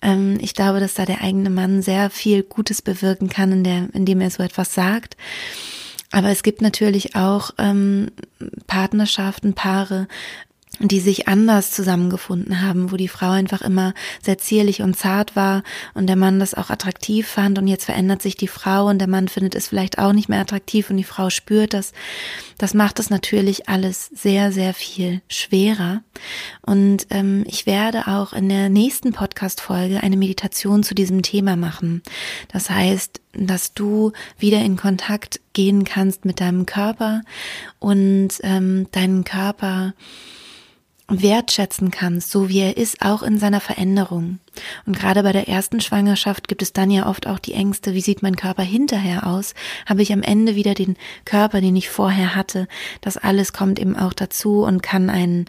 Ähm, 0.00 0.38
ich 0.40 0.54
glaube, 0.54 0.80
dass 0.80 0.94
da 0.94 1.04
der 1.04 1.20
eigene 1.20 1.50
Mann 1.50 1.82
sehr 1.82 2.08
viel 2.08 2.42
Gutes 2.42 2.80
bewirken 2.80 3.28
kann, 3.28 3.52
in 3.52 3.64
der, 3.64 3.88
indem 3.92 4.22
er 4.22 4.30
so 4.30 4.42
etwas 4.42 4.72
sagt. 4.72 5.18
Aber 6.12 6.30
es 6.30 6.42
gibt 6.42 6.62
natürlich 6.62 7.14
auch 7.14 7.50
ähm, 7.58 8.10
Partnerschaften, 8.66 9.52
Paare, 9.52 10.08
die 10.80 11.00
sich 11.00 11.28
anders 11.28 11.70
zusammengefunden 11.70 12.62
haben, 12.62 12.90
wo 12.90 12.96
die 12.96 13.08
Frau 13.08 13.30
einfach 13.30 13.60
immer 13.60 13.92
sehr 14.22 14.38
zierlich 14.38 14.80
und 14.80 14.96
zart 14.96 15.36
war 15.36 15.62
und 15.94 16.06
der 16.06 16.16
Mann 16.16 16.40
das 16.40 16.54
auch 16.54 16.70
attraktiv 16.70 17.28
fand 17.28 17.58
und 17.58 17.68
jetzt 17.68 17.84
verändert 17.84 18.22
sich 18.22 18.34
die 18.34 18.48
Frau 18.48 18.86
und 18.86 18.98
der 18.98 19.08
Mann 19.08 19.28
findet 19.28 19.54
es 19.54 19.68
vielleicht 19.68 19.98
auch 19.98 20.12
nicht 20.12 20.28
mehr 20.28 20.40
attraktiv 20.40 20.88
und 20.88 20.96
die 20.96 21.04
Frau 21.04 21.28
spürt 21.28 21.74
das. 21.74 21.92
Das 22.56 22.74
macht 22.74 22.98
es 22.98 23.10
natürlich 23.10 23.68
alles 23.68 24.06
sehr, 24.06 24.52
sehr 24.52 24.74
viel 24.74 25.22
schwerer. 25.28 26.02
Und 26.62 27.06
ähm, 27.10 27.44
ich 27.46 27.66
werde 27.66 28.06
auch 28.06 28.32
in 28.32 28.48
der 28.48 28.68
nächsten 28.68 29.12
Podcast-Folge 29.12 30.02
eine 30.02 30.16
Meditation 30.16 30.82
zu 30.82 30.94
diesem 30.94 31.22
Thema 31.22 31.56
machen. 31.56 32.02
Das 32.52 32.68
heißt, 32.70 33.20
dass 33.32 33.74
du 33.74 34.12
wieder 34.38 34.60
in 34.60 34.76
Kontakt 34.76 35.40
gehen 35.52 35.84
kannst 35.84 36.24
mit 36.24 36.40
deinem 36.40 36.66
Körper 36.66 37.22
und 37.78 38.28
ähm, 38.42 38.88
deinen 38.92 39.24
Körper 39.24 39.94
wertschätzen 41.10 41.90
kannst, 41.90 42.30
so 42.30 42.48
wie 42.48 42.60
er 42.60 42.76
ist, 42.76 43.02
auch 43.02 43.22
in 43.22 43.38
seiner 43.38 43.60
Veränderung. 43.60 44.38
Und 44.86 44.98
gerade 44.98 45.22
bei 45.22 45.32
der 45.32 45.48
ersten 45.48 45.80
Schwangerschaft 45.80 46.48
gibt 46.48 46.62
es 46.62 46.72
dann 46.72 46.90
ja 46.90 47.06
oft 47.06 47.26
auch 47.26 47.38
die 47.38 47.54
Ängste, 47.54 47.94
wie 47.94 48.00
sieht 48.00 48.22
mein 48.22 48.36
Körper 48.36 48.62
hinterher 48.62 49.26
aus? 49.26 49.54
Habe 49.86 50.02
ich 50.02 50.12
am 50.12 50.22
Ende 50.22 50.54
wieder 50.54 50.74
den 50.74 50.96
Körper, 51.24 51.60
den 51.60 51.76
ich 51.76 51.88
vorher 51.88 52.34
hatte? 52.34 52.68
Das 53.00 53.16
alles 53.16 53.52
kommt 53.52 53.78
eben 53.78 53.96
auch 53.96 54.12
dazu 54.12 54.62
und 54.62 54.82
kann 54.82 55.10
einen, 55.10 55.46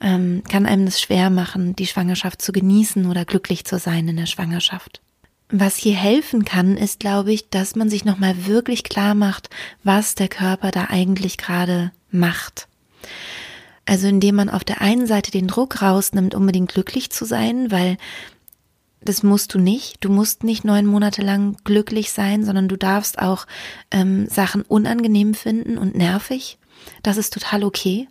ähm, 0.00 0.42
kann 0.50 0.66
einem 0.66 0.86
das 0.86 1.00
schwer 1.00 1.30
machen, 1.30 1.76
die 1.76 1.86
Schwangerschaft 1.86 2.42
zu 2.42 2.52
genießen 2.52 3.08
oder 3.08 3.24
glücklich 3.24 3.64
zu 3.64 3.78
sein 3.78 4.08
in 4.08 4.16
der 4.16 4.26
Schwangerschaft. 4.26 5.00
Was 5.54 5.76
hier 5.76 5.94
helfen 5.94 6.46
kann, 6.46 6.78
ist, 6.78 7.00
glaube 7.00 7.30
ich, 7.30 7.50
dass 7.50 7.76
man 7.76 7.90
sich 7.90 8.06
nochmal 8.06 8.46
wirklich 8.46 8.84
klar 8.84 9.14
macht, 9.14 9.50
was 9.84 10.14
der 10.14 10.28
Körper 10.28 10.70
da 10.70 10.86
eigentlich 10.88 11.36
gerade 11.36 11.92
macht. 12.10 12.68
Also 13.92 14.06
indem 14.06 14.36
man 14.36 14.48
auf 14.48 14.64
der 14.64 14.80
einen 14.80 15.06
Seite 15.06 15.30
den 15.30 15.48
Druck 15.48 15.82
rausnimmt, 15.82 16.34
unbedingt 16.34 16.72
glücklich 16.72 17.10
zu 17.10 17.26
sein, 17.26 17.70
weil 17.70 17.98
das 19.02 19.22
musst 19.22 19.52
du 19.52 19.58
nicht. 19.58 20.02
Du 20.02 20.08
musst 20.08 20.44
nicht 20.44 20.64
neun 20.64 20.86
Monate 20.86 21.20
lang 21.20 21.58
glücklich 21.62 22.10
sein, 22.10 22.42
sondern 22.42 22.68
du 22.68 22.78
darfst 22.78 23.18
auch 23.18 23.46
ähm, 23.90 24.26
Sachen 24.28 24.62
unangenehm 24.62 25.34
finden 25.34 25.76
und 25.76 25.94
nervig. 25.94 26.56
Das 27.02 27.18
ist 27.18 27.34
total 27.34 27.64
okay. 27.64 28.08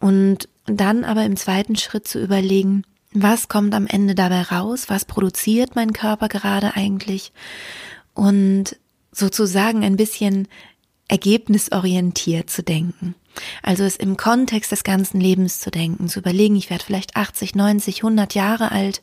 Und 0.00 0.48
dann 0.66 1.04
aber 1.04 1.24
im 1.26 1.36
zweiten 1.36 1.76
Schritt 1.76 2.08
zu 2.08 2.20
überlegen, 2.20 2.82
was 3.12 3.46
kommt 3.46 3.74
am 3.74 3.86
Ende 3.86 4.16
dabei 4.16 4.42
raus? 4.42 4.86
Was 4.88 5.04
produziert 5.04 5.76
mein 5.76 5.92
Körper 5.92 6.26
gerade 6.26 6.74
eigentlich? 6.74 7.30
Und 8.14 8.76
sozusagen 9.12 9.84
ein 9.84 9.94
bisschen 9.94 10.48
ergebnisorientiert 11.06 12.50
zu 12.50 12.64
denken. 12.64 13.14
Also 13.62 13.84
es 13.84 13.96
im 13.96 14.16
Kontext 14.16 14.72
des 14.72 14.84
ganzen 14.84 15.20
Lebens 15.20 15.60
zu 15.60 15.70
denken, 15.70 16.08
zu 16.08 16.20
überlegen, 16.20 16.56
ich 16.56 16.70
werde 16.70 16.84
vielleicht 16.84 17.16
80, 17.16 17.54
90, 17.54 17.98
100 17.98 18.34
Jahre 18.34 18.72
alt 18.72 19.02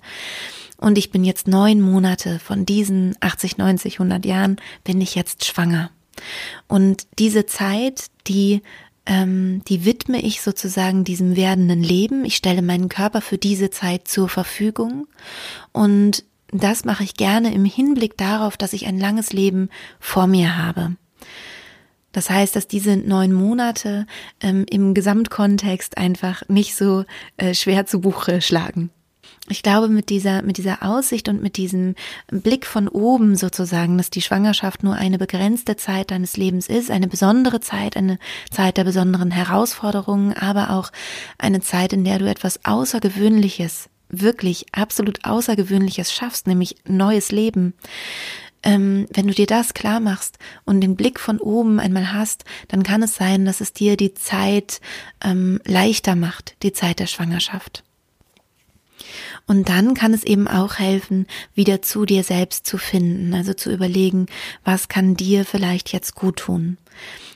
und 0.78 0.98
ich 0.98 1.12
bin 1.12 1.24
jetzt 1.24 1.48
neun 1.48 1.82
Monate 1.82 2.40
von 2.40 2.66
diesen 2.66 3.16
80, 3.20 3.58
90, 3.58 3.96
100 3.96 4.26
Jahren, 4.26 4.58
bin 4.84 5.02
ich 5.02 5.16
jetzt 5.16 5.46
schwanger. 5.46 5.92
Und 6.68 7.08
diese 7.18 7.46
Zeit, 7.46 8.06
die 8.28 8.62
ähm, 9.06 9.64
die 9.68 9.86
widme 9.86 10.22
ich 10.22 10.42
sozusagen 10.42 11.04
diesem 11.04 11.36
werdenden 11.36 11.82
Leben. 11.82 12.26
Ich 12.26 12.36
stelle 12.36 12.62
meinen 12.62 12.90
Körper 12.90 13.22
für 13.22 13.38
diese 13.38 13.72
Zeit 13.72 14.08
zur 14.08 14.30
Verfügung 14.30 15.08
und 15.72 16.24
das 16.52 16.86
mache 16.86 17.04
ich 17.04 17.16
gerne 17.16 17.54
im 17.54 17.66
Hinblick 17.66 18.18
darauf, 18.18 18.58
dass 18.58 18.74
ich 18.74 18.88
ein 18.88 19.00
langes 19.00 19.34
Leben 19.34 19.70
vor 20.00 20.28
mir 20.28 20.58
habe. 20.58 20.96
Das 22.12 22.30
heißt, 22.30 22.56
dass 22.56 22.68
diese 22.68 22.98
neun 22.98 23.34
Monate 23.34 24.08
ähm, 24.42 24.66
im 24.70 24.94
Gesamtkontext 24.94 25.98
einfach 25.98 26.48
nicht 26.48 26.76
so 26.76 27.06
äh, 27.38 27.54
schwer 27.54 27.86
zu 27.86 28.02
Buche 28.02 28.42
schlagen 28.42 28.92
ich 29.50 29.64
glaube, 29.64 29.90
mit 29.90 30.10
dieser, 30.10 30.42
mit 30.44 30.58
dieser 30.58 30.84
Aussicht 30.84 31.28
und 31.28 31.42
mit 31.42 31.58
diesem 31.58 31.96
Blick 32.30 32.66
von 32.66 32.88
oben 32.88 33.36
sozusagen, 33.36 33.98
dass 33.98 34.10
die 34.10 34.22
Schwangerschaft 34.22 34.84
nur 34.84 34.96
eine 34.96 35.18
begrenzte 35.18 35.76
Zeit 35.76 36.12
deines 36.12 36.38
Lebens 36.38 36.68
ist, 36.68 36.92
eine 36.92 37.08
besondere 37.08 37.60
Zeit, 37.60 37.98
eine 37.98 38.20
Zeit 38.52 38.78
der 38.78 38.84
besonderen 38.84 39.32
Herausforderungen, 39.32 40.34
aber 40.34 40.72
auch 40.72 40.92
eine 41.38 41.62
Zeit, 41.62 41.94
in 41.94 42.04
der 42.04 42.20
du 42.20 42.30
etwas 42.30 42.64
Außergewöhnliches, 42.64 43.90
wirklich 44.10 44.68
absolut 44.72 45.26
Außergewöhnliches 45.26 46.14
schaffst, 46.14 46.48
nämlich 46.48 46.76
neues 46.88 47.32
Leben. 47.32 47.74
Ähm, 48.64 49.08
wenn 49.14 49.28
du 49.28 49.34
dir 49.34 49.46
das 49.46 49.74
klar 49.74 50.00
machst 50.00 50.38
und 50.66 50.82
den 50.82 50.96
Blick 50.96 51.20
von 51.20 51.40
oben 51.40 51.80
einmal 51.80 52.14
hast, 52.14 52.44
dann 52.68 52.84
kann 52.84 53.02
es 53.02 53.16
sein, 53.16 53.46
dass 53.46 53.62
es 53.62 53.74
dir 53.74 53.96
die 53.96 54.14
Zeit 54.14 54.82
ähm, 55.24 55.62
leichter 55.66 56.16
macht, 56.16 56.56
die 56.64 56.74
Zeit 56.74 57.00
der 57.00 57.08
Schwangerschaft. 57.08 57.84
Und 59.48 59.70
dann 59.70 59.94
kann 59.94 60.14
es 60.14 60.24
eben 60.24 60.48
auch 60.48 60.76
helfen, 60.76 61.26
wieder 61.56 61.82
zu 61.82 62.06
dir 62.06 62.24
selbst 62.24 62.68
zu 62.68 62.78
finden, 62.78 63.34
also 63.34 63.54
zu 63.54 63.72
überlegen, 63.72 64.28
was 64.64 64.90
kann 64.90 65.16
dir 65.16 65.46
vielleicht 65.46 65.92
jetzt 65.92 66.16
gut 66.16 66.38
tun? 66.38 66.78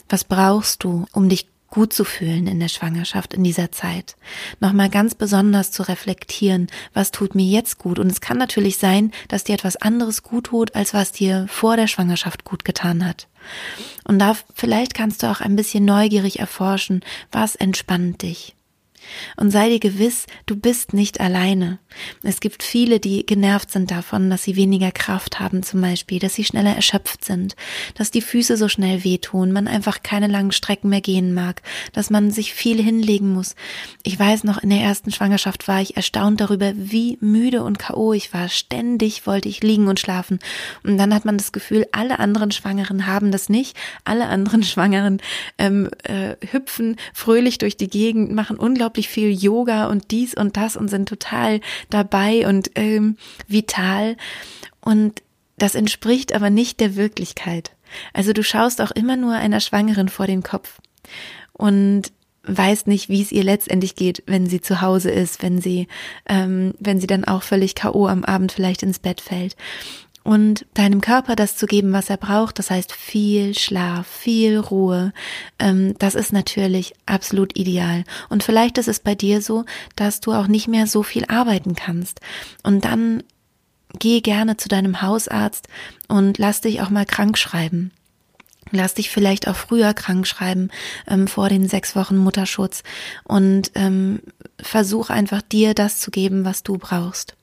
Was 0.10 0.24
brauchst 0.24 0.84
du, 0.84 1.06
um 1.13 1.30
dich 1.30 1.48
gut 1.74 1.92
zu 1.92 2.03
fühlen 2.03 2.46
in 2.46 2.60
der 2.60 2.68
Schwangerschaft, 2.68 3.34
in 3.34 3.44
dieser 3.44 3.72
Zeit. 3.72 4.15
Nochmal 4.60 4.92
ganz 4.92 5.15
besonders 5.15 5.72
zu 5.72 5.82
reflektieren, 5.82 6.68
was 6.94 7.10
tut 7.10 7.34
mir 7.34 7.48
jetzt 7.48 7.80
gut. 7.80 7.98
Und 7.98 8.12
es 8.12 8.22
kann 8.22 8.38
natürlich 8.38 8.77
sein, 8.77 9.12
dass 9.27 9.44
dir 9.44 9.56
etwas 9.56 9.77
anderes 9.77 10.22
gut 10.22 10.46
tut, 10.46 10.75
als 10.75 10.94
was 10.94 11.12
dir 11.12 11.48
vor 11.50 11.75
der 11.75 11.88
Schwangerschaft 11.88 12.44
gut 12.44 12.63
getan 12.63 13.03
hat. 13.03 13.27
Und 14.03 14.20
da 14.20 14.38
vielleicht 14.53 14.94
kannst 14.94 15.24
du 15.24 15.32
auch 15.32 15.42
ein 15.42 15.56
bisschen 15.56 15.84
neugierig 15.84 16.39
erforschen, 16.39 17.01
was 17.32 17.56
entspannt 17.56 18.22
dich. 18.22 18.56
Und 19.38 19.51
sei 19.51 19.70
dir 19.70 19.79
gewiss, 19.79 20.25
du 20.46 20.55
bist 20.55 20.93
nicht 20.93 21.20
alleine. 21.20 21.79
Es 22.24 22.39
gibt 22.39 22.63
viele, 22.63 23.00
die 23.00 23.25
genervt 23.25 23.72
sind 23.72 23.91
davon, 23.91 24.29
dass 24.29 24.43
sie 24.43 24.55
weniger 24.55 24.91
Kraft 24.91 25.39
haben 25.39 25.63
zum 25.63 25.82
Beispiel, 25.82 26.20
dass 26.20 26.36
sie 26.36 26.43
schneller 26.43 26.75
erschöpft 26.75 27.24
sind, 27.24 27.55
dass 27.96 28.12
die 28.12 28.22
Füße 28.22 28.58
so 28.58 28.67
schnell 28.67 29.03
wehtun, 29.03 29.51
man 29.51 29.67
einfach 29.67 30.03
keine 30.03 30.27
langen 30.27 30.51
Strecken 30.51 30.89
mehr 30.89 31.01
gehen 31.01 31.34
mag, 31.34 31.62
dass 31.91 32.10
man 32.10 32.32
sich 32.32 32.53
viel 32.53 32.82
hinlegen 32.82 33.34
muss. 33.34 33.55
Ich 34.03 34.17
weiß 34.17 34.43
noch, 34.43 34.62
in 34.62 34.70
der 34.70 34.79
ersten 34.79 35.12
Schwangerschaft 35.12 35.67
war 35.67 35.82
ich 35.82 35.96
erstaunt 35.96 36.41
darüber, 36.41 36.74
wie 36.75 37.17
müde 37.22 37.63
und 37.63 37.79
K.O. 37.79 38.13
ich 38.13 38.34
war. 38.34 38.50
Ständig 38.50 39.27
wollte 39.27 39.50
ich 39.50 39.62
liegen 39.63 39.88
und 39.88 40.00
schlafen. 40.00 40.39
Und 40.84 40.98
dann 40.98 41.13
hat 41.13 41.25
man 41.25 41.38
das 41.38 41.51
Gefühl, 41.51 41.86
alle 41.91 42.20
anderen 42.20 42.51
Schwangeren 42.51 43.08
haben 43.08 43.32
das 43.32 43.50
nicht. 43.50 43.77
Alle 44.03 44.27
anderen 44.27 44.63
Schwangeren 44.63 45.22
ähm, 45.58 45.89
äh, 46.03 46.36
hüpfen 46.51 46.98
fröhlich 47.13 47.58
durch 47.58 47.77
die 47.77 47.88
Gegend, 47.88 48.32
machen 48.32 48.58
unglaublich 48.58 49.02
viel 49.10 49.31
Yoga 49.31 49.88
und 49.88 50.12
dies 50.12 50.33
und 50.33 50.57
das 50.57 50.75
und 50.75 50.89
sind 50.89 51.10
total 51.10 51.62
dabei 51.89 52.48
und 52.48 52.72
ähm, 52.75 53.17
vital. 53.48 54.17
Und 54.81 55.22
das 55.57 55.75
entspricht 55.75 56.33
aber 56.33 56.50
nicht 56.50 56.79
der 56.79 56.95
Wirklichkeit. 56.95 57.72
Also 58.13 58.33
du 58.33 58.43
schaust 58.43 58.81
auch 58.81 58.91
immer 58.91 59.17
nur 59.17 59.33
einer 59.33 59.60
Schwangeren 59.60 60.10
vor 60.10 60.27
den 60.27 60.43
Kopf 60.43 60.79
und 61.53 62.12
weißt 62.45 62.88
nicht, 62.88 63.07
wie 63.07 63.22
es 63.22 63.31
ihr 63.31 63.43
letztendlich 63.43 63.95
geht, 63.95 64.24
wenn 64.25 64.48
sie 64.48 64.60
zu 64.60 64.81
Hause 64.81 65.12
ist, 65.12 65.41
wenn 65.41 65.62
sie, 65.62 65.88
ähm, 66.27 66.74
wenn 66.79 67.00
sie 67.00 67.07
dann 67.07 67.24
auch 67.24 67.43
völlig 67.43 67.75
K.O. 67.75 68.07
am 68.07 68.25
Abend 68.25 68.51
vielleicht 68.51 68.83
ins 68.83 69.00
Bett 69.00 69.22
fällt 69.22 69.55
und 70.24 70.65
deinem 70.74 71.01
Körper 71.01 71.36
das 71.36 71.58
zu 71.58 71.65
geben, 71.65 71.92
was 71.92 72.10
er 72.10 72.18
braucht. 72.18 72.58
Das 72.60 72.72
heißt 72.72 72.94
viel 72.94 73.58
Schlaf, 73.58 74.08
viel 74.08 74.58
Ruhe. 74.58 75.13
Ähm, 75.60 75.96
das 76.00 76.15
ist 76.15 76.32
natürlich 76.32 76.94
absolut 77.06 77.58
ideal. 77.58 78.03
Und 78.30 78.44
vielleicht 78.44 78.77
ist 78.77 78.88
es 78.88 79.00
bei 79.00 79.15
dir 79.15 79.42
so, 79.42 79.66
dass 79.96 80.22
du 80.22 80.31
auch 80.33 80.48
nicht 80.48 80.68
mehr 80.68 80.88
so 80.88 81.03
viel 81.03 81.25
arbeiten 81.27 81.75
kannst. 81.75 82.22
Und 82.64 82.86
dann 82.86 83.24
geh 84.00 84.22
gerne 84.22 84.57
zu 84.57 84.70
deinem 84.70 85.01
Hausarzt 85.01 85.68
und 86.07 86.38
lass 86.38 86.62
dich 86.62 86.81
auch 86.81 86.90
mal 86.90 87.05
krank 87.05 87.38
schreiben. 87.38 87.92
Lass 88.72 88.94
dich 88.94 89.09
vielleicht 89.09 89.48
auch 89.48 89.55
früher 89.55 89.94
krank 89.94 90.25
schreiben 90.25 90.70
ähm, 91.07 91.27
vor 91.27 91.50
den 91.50 91.68
sechs 91.68 91.96
Wochen 91.96 92.18
Mutterschutz 92.18 92.81
und 93.24 93.72
ähm, 93.75 94.22
versuch 94.59 95.09
einfach 95.09 95.42
dir 95.42 95.74
das 95.74 96.00
zu 96.00 96.12
geben, 96.12 96.46
was 96.46 96.64
du 96.64 96.77
brauchst. 96.77 97.36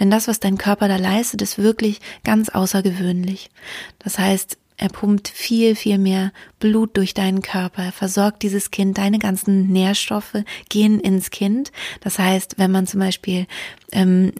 Denn 0.00 0.10
das, 0.10 0.28
was 0.28 0.40
dein 0.40 0.58
Körper 0.58 0.88
da 0.88 0.96
leistet, 0.96 1.42
ist 1.42 1.58
wirklich 1.58 2.00
ganz 2.24 2.48
außergewöhnlich. 2.48 3.50
Das 3.98 4.18
heißt, 4.18 4.58
er 4.82 4.88
pumpt 4.88 5.28
viel, 5.28 5.76
viel 5.76 5.96
mehr 5.96 6.32
Blut 6.58 6.96
durch 6.96 7.14
deinen 7.14 7.40
Körper, 7.40 7.84
er 7.84 7.92
versorgt 7.92 8.42
dieses 8.42 8.72
Kind, 8.72 8.98
deine 8.98 9.20
ganzen 9.20 9.68
Nährstoffe 9.68 10.42
gehen 10.68 10.98
ins 10.98 11.30
Kind. 11.30 11.70
Das 12.00 12.18
heißt, 12.18 12.54
wenn 12.58 12.72
man 12.72 12.88
zum 12.88 12.98
Beispiel 12.98 13.46
ähm, 13.92 14.32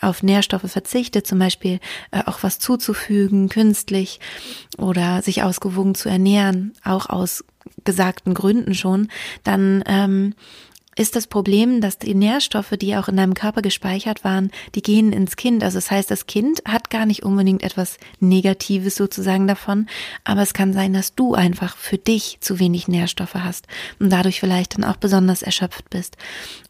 auf 0.00 0.22
Nährstoffe 0.22 0.70
verzichtet, 0.70 1.26
zum 1.26 1.40
Beispiel 1.40 1.80
äh, 2.12 2.22
auch 2.26 2.44
was 2.44 2.60
zuzufügen, 2.60 3.48
künstlich 3.48 4.20
oder 4.76 5.20
sich 5.22 5.42
ausgewogen 5.42 5.96
zu 5.96 6.08
ernähren, 6.08 6.74
auch 6.84 7.08
aus 7.08 7.44
gesagten 7.84 8.34
Gründen 8.34 8.74
schon, 8.74 9.08
dann 9.42 9.82
ähm, 9.86 10.34
ist 10.98 11.14
das 11.14 11.28
Problem, 11.28 11.80
dass 11.80 11.98
die 11.98 12.14
Nährstoffe, 12.14 12.74
die 12.80 12.96
auch 12.96 13.08
in 13.08 13.16
deinem 13.16 13.34
Körper 13.34 13.62
gespeichert 13.62 14.24
waren, 14.24 14.50
die 14.74 14.82
gehen 14.82 15.12
ins 15.12 15.36
Kind. 15.36 15.62
Also 15.62 15.78
das 15.78 15.90
heißt, 15.90 16.10
das 16.10 16.26
Kind 16.26 16.60
hat 16.66 16.90
gar 16.90 17.06
nicht 17.06 17.22
unbedingt 17.22 17.62
etwas 17.62 17.98
Negatives 18.18 18.96
sozusagen 18.96 19.46
davon, 19.46 19.86
aber 20.24 20.42
es 20.42 20.54
kann 20.54 20.72
sein, 20.72 20.92
dass 20.92 21.14
du 21.14 21.34
einfach 21.34 21.76
für 21.76 21.98
dich 21.98 22.38
zu 22.40 22.58
wenig 22.58 22.88
Nährstoffe 22.88 23.34
hast 23.34 23.68
und 24.00 24.10
dadurch 24.10 24.40
vielleicht 24.40 24.76
dann 24.76 24.84
auch 24.84 24.96
besonders 24.96 25.42
erschöpft 25.42 25.88
bist 25.88 26.16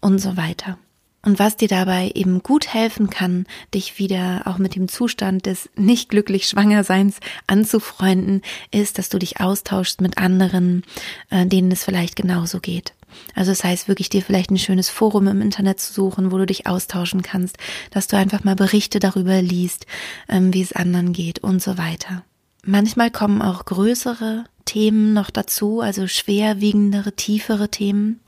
und 0.02 0.18
so 0.18 0.36
weiter. 0.36 0.78
Und 1.22 1.38
was 1.38 1.56
dir 1.56 1.68
dabei 1.68 2.12
eben 2.14 2.42
gut 2.42 2.72
helfen 2.72 3.10
kann, 3.10 3.46
dich 3.74 3.98
wieder 3.98 4.42
auch 4.44 4.58
mit 4.58 4.76
dem 4.76 4.88
Zustand 4.88 5.46
des 5.46 5.68
nicht 5.74 6.10
glücklich 6.10 6.46
Schwangerseins 6.46 7.18
anzufreunden, 7.46 8.42
ist, 8.70 8.98
dass 8.98 9.08
du 9.08 9.18
dich 9.18 9.40
austauschst 9.40 10.00
mit 10.00 10.18
anderen, 10.18 10.84
äh, 11.30 11.46
denen 11.46 11.72
es 11.72 11.82
vielleicht 11.82 12.14
genauso 12.14 12.60
geht. 12.60 12.94
Also 13.34 13.50
das 13.50 13.64
heißt 13.64 13.88
wirklich 13.88 14.08
dir 14.08 14.22
vielleicht 14.22 14.50
ein 14.50 14.58
schönes 14.58 14.88
Forum 14.88 15.26
im 15.28 15.40
Internet 15.40 15.80
zu 15.80 15.92
suchen, 15.92 16.32
wo 16.32 16.38
du 16.38 16.46
dich 16.46 16.66
austauschen 16.66 17.22
kannst, 17.22 17.56
dass 17.90 18.06
du 18.06 18.16
einfach 18.16 18.44
mal 18.44 18.56
Berichte 18.56 18.98
darüber 18.98 19.40
liest, 19.42 19.86
ähm, 20.28 20.52
wie 20.54 20.62
es 20.62 20.72
anderen 20.72 21.12
geht 21.12 21.40
und 21.40 21.62
so 21.62 21.78
weiter. 21.78 22.24
Manchmal 22.64 23.10
kommen 23.10 23.40
auch 23.40 23.64
größere 23.64 24.44
Themen 24.64 25.14
noch 25.14 25.30
dazu, 25.30 25.80
also 25.80 26.06
schwerwiegendere, 26.06 27.12
tiefere 27.12 27.70
Themen. 27.70 28.20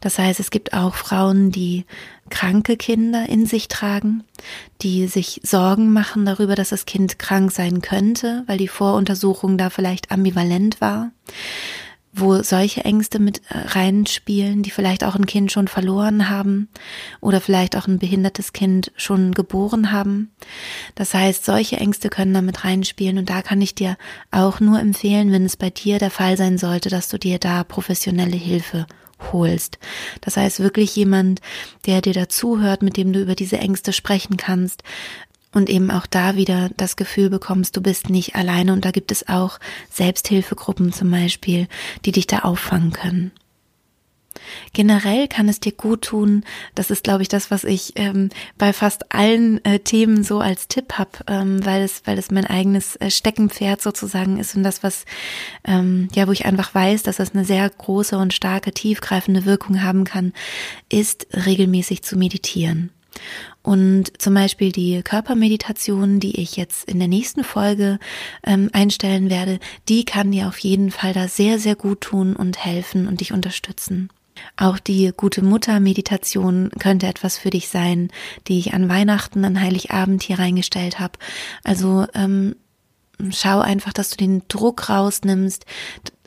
Das 0.00 0.18
heißt, 0.18 0.40
es 0.40 0.50
gibt 0.50 0.72
auch 0.72 0.94
Frauen, 0.94 1.50
die 1.50 1.84
kranke 2.30 2.78
Kinder 2.78 3.28
in 3.28 3.44
sich 3.44 3.68
tragen, 3.68 4.24
die 4.80 5.06
sich 5.06 5.40
Sorgen 5.44 5.92
machen 5.92 6.24
darüber, 6.24 6.54
dass 6.54 6.70
das 6.70 6.86
Kind 6.86 7.18
krank 7.18 7.52
sein 7.52 7.82
könnte, 7.82 8.44
weil 8.46 8.56
die 8.56 8.68
Voruntersuchung 8.68 9.58
da 9.58 9.68
vielleicht 9.68 10.10
ambivalent 10.10 10.80
war 10.80 11.10
wo 12.18 12.42
solche 12.42 12.84
Ängste 12.84 13.18
mit 13.18 13.42
äh, 13.48 13.58
reinspielen, 13.58 14.62
die 14.62 14.70
vielleicht 14.70 15.04
auch 15.04 15.14
ein 15.14 15.26
Kind 15.26 15.52
schon 15.52 15.68
verloren 15.68 16.30
haben 16.30 16.68
oder 17.20 17.40
vielleicht 17.40 17.76
auch 17.76 17.86
ein 17.86 17.98
behindertes 17.98 18.52
Kind 18.52 18.90
schon 18.96 19.32
geboren 19.32 19.92
haben. 19.92 20.30
Das 20.94 21.12
heißt, 21.12 21.44
solche 21.44 21.76
Ängste 21.76 22.08
können 22.08 22.32
damit 22.32 22.64
reinspielen 22.64 23.18
und 23.18 23.28
da 23.28 23.42
kann 23.42 23.60
ich 23.60 23.74
dir 23.74 23.96
auch 24.30 24.60
nur 24.60 24.80
empfehlen, 24.80 25.30
wenn 25.30 25.44
es 25.44 25.56
bei 25.56 25.70
dir 25.70 25.98
der 25.98 26.10
Fall 26.10 26.36
sein 26.36 26.56
sollte, 26.56 26.88
dass 26.88 27.08
du 27.08 27.18
dir 27.18 27.38
da 27.38 27.64
professionelle 27.64 28.36
Hilfe 28.36 28.86
holst. 29.32 29.78
Das 30.20 30.36
heißt 30.36 30.60
wirklich 30.60 30.94
jemand, 30.96 31.40
der 31.86 32.00
dir 32.00 32.12
dazuhört, 32.14 32.82
mit 32.82 32.96
dem 32.96 33.12
du 33.12 33.20
über 33.20 33.34
diese 33.34 33.58
Ängste 33.58 33.92
sprechen 33.92 34.36
kannst, 34.36 34.82
und 35.56 35.70
eben 35.70 35.90
auch 35.90 36.06
da 36.06 36.36
wieder 36.36 36.70
das 36.76 36.96
Gefühl 36.96 37.30
bekommst, 37.30 37.76
du 37.76 37.80
bist 37.80 38.10
nicht 38.10 38.36
alleine 38.36 38.74
und 38.74 38.84
da 38.84 38.90
gibt 38.90 39.10
es 39.10 39.26
auch 39.26 39.58
Selbsthilfegruppen 39.90 40.92
zum 40.92 41.10
Beispiel, 41.10 41.66
die 42.04 42.12
dich 42.12 42.26
da 42.26 42.40
auffangen 42.40 42.92
können. 42.92 43.32
Generell 44.74 45.28
kann 45.28 45.48
es 45.48 45.60
dir 45.60 45.72
gut 45.72 46.02
tun, 46.02 46.44
das 46.74 46.90
ist, 46.90 47.04
glaube 47.04 47.22
ich, 47.22 47.28
das, 47.28 47.50
was 47.50 47.64
ich 47.64 47.94
ähm, 47.96 48.28
bei 48.58 48.74
fast 48.74 49.14
allen 49.14 49.64
äh, 49.64 49.78
Themen 49.78 50.24
so 50.24 50.40
als 50.40 50.68
Tipp 50.68 50.92
habe, 50.92 51.10
ähm, 51.26 51.64
weil 51.64 51.82
es, 51.82 52.02
weil 52.04 52.18
es 52.18 52.30
mein 52.30 52.44
eigenes 52.44 52.96
äh, 52.96 53.10
Steckenpferd 53.10 53.80
sozusagen 53.80 54.38
ist 54.38 54.54
und 54.54 54.62
das, 54.62 54.82
was 54.82 55.06
ähm, 55.64 56.08
ja, 56.14 56.28
wo 56.28 56.32
ich 56.32 56.44
einfach 56.44 56.74
weiß, 56.74 57.02
dass 57.02 57.16
das 57.16 57.34
eine 57.34 57.46
sehr 57.46 57.68
große 57.68 58.18
und 58.18 58.34
starke, 58.34 58.72
tiefgreifende 58.72 59.46
Wirkung 59.46 59.82
haben 59.82 60.04
kann, 60.04 60.34
ist 60.90 61.26
regelmäßig 61.32 62.02
zu 62.02 62.18
meditieren. 62.18 62.90
Und 63.62 64.20
zum 64.20 64.34
Beispiel 64.34 64.72
die 64.72 65.02
Körpermeditation, 65.02 66.20
die 66.20 66.40
ich 66.40 66.56
jetzt 66.56 66.88
in 66.88 66.98
der 66.98 67.08
nächsten 67.08 67.44
Folge 67.44 67.98
ähm, 68.44 68.70
einstellen 68.72 69.30
werde, 69.30 69.58
die 69.88 70.04
kann 70.04 70.30
dir 70.30 70.48
auf 70.48 70.58
jeden 70.58 70.90
Fall 70.90 71.12
da 71.12 71.28
sehr, 71.28 71.58
sehr 71.58 71.76
gut 71.76 72.00
tun 72.00 72.36
und 72.36 72.64
helfen 72.64 73.08
und 73.08 73.20
dich 73.20 73.32
unterstützen. 73.32 74.08
Auch 74.56 74.78
die 74.78 75.12
gute 75.16 75.42
Mutter 75.42 75.80
Meditation 75.80 76.70
könnte 76.78 77.06
etwas 77.06 77.38
für 77.38 77.50
dich 77.50 77.68
sein, 77.68 78.10
die 78.48 78.58
ich 78.58 78.74
an 78.74 78.88
Weihnachten, 78.88 79.44
an 79.44 79.60
Heiligabend 79.60 80.22
hier 80.22 80.38
reingestellt 80.38 81.00
habe. 81.00 81.18
Also 81.64 82.06
ähm, 82.14 82.56
schau 83.30 83.60
einfach, 83.60 83.92
dass 83.92 84.10
du 84.10 84.16
den 84.16 84.42
Druck 84.48 84.88
rausnimmst, 84.88 85.64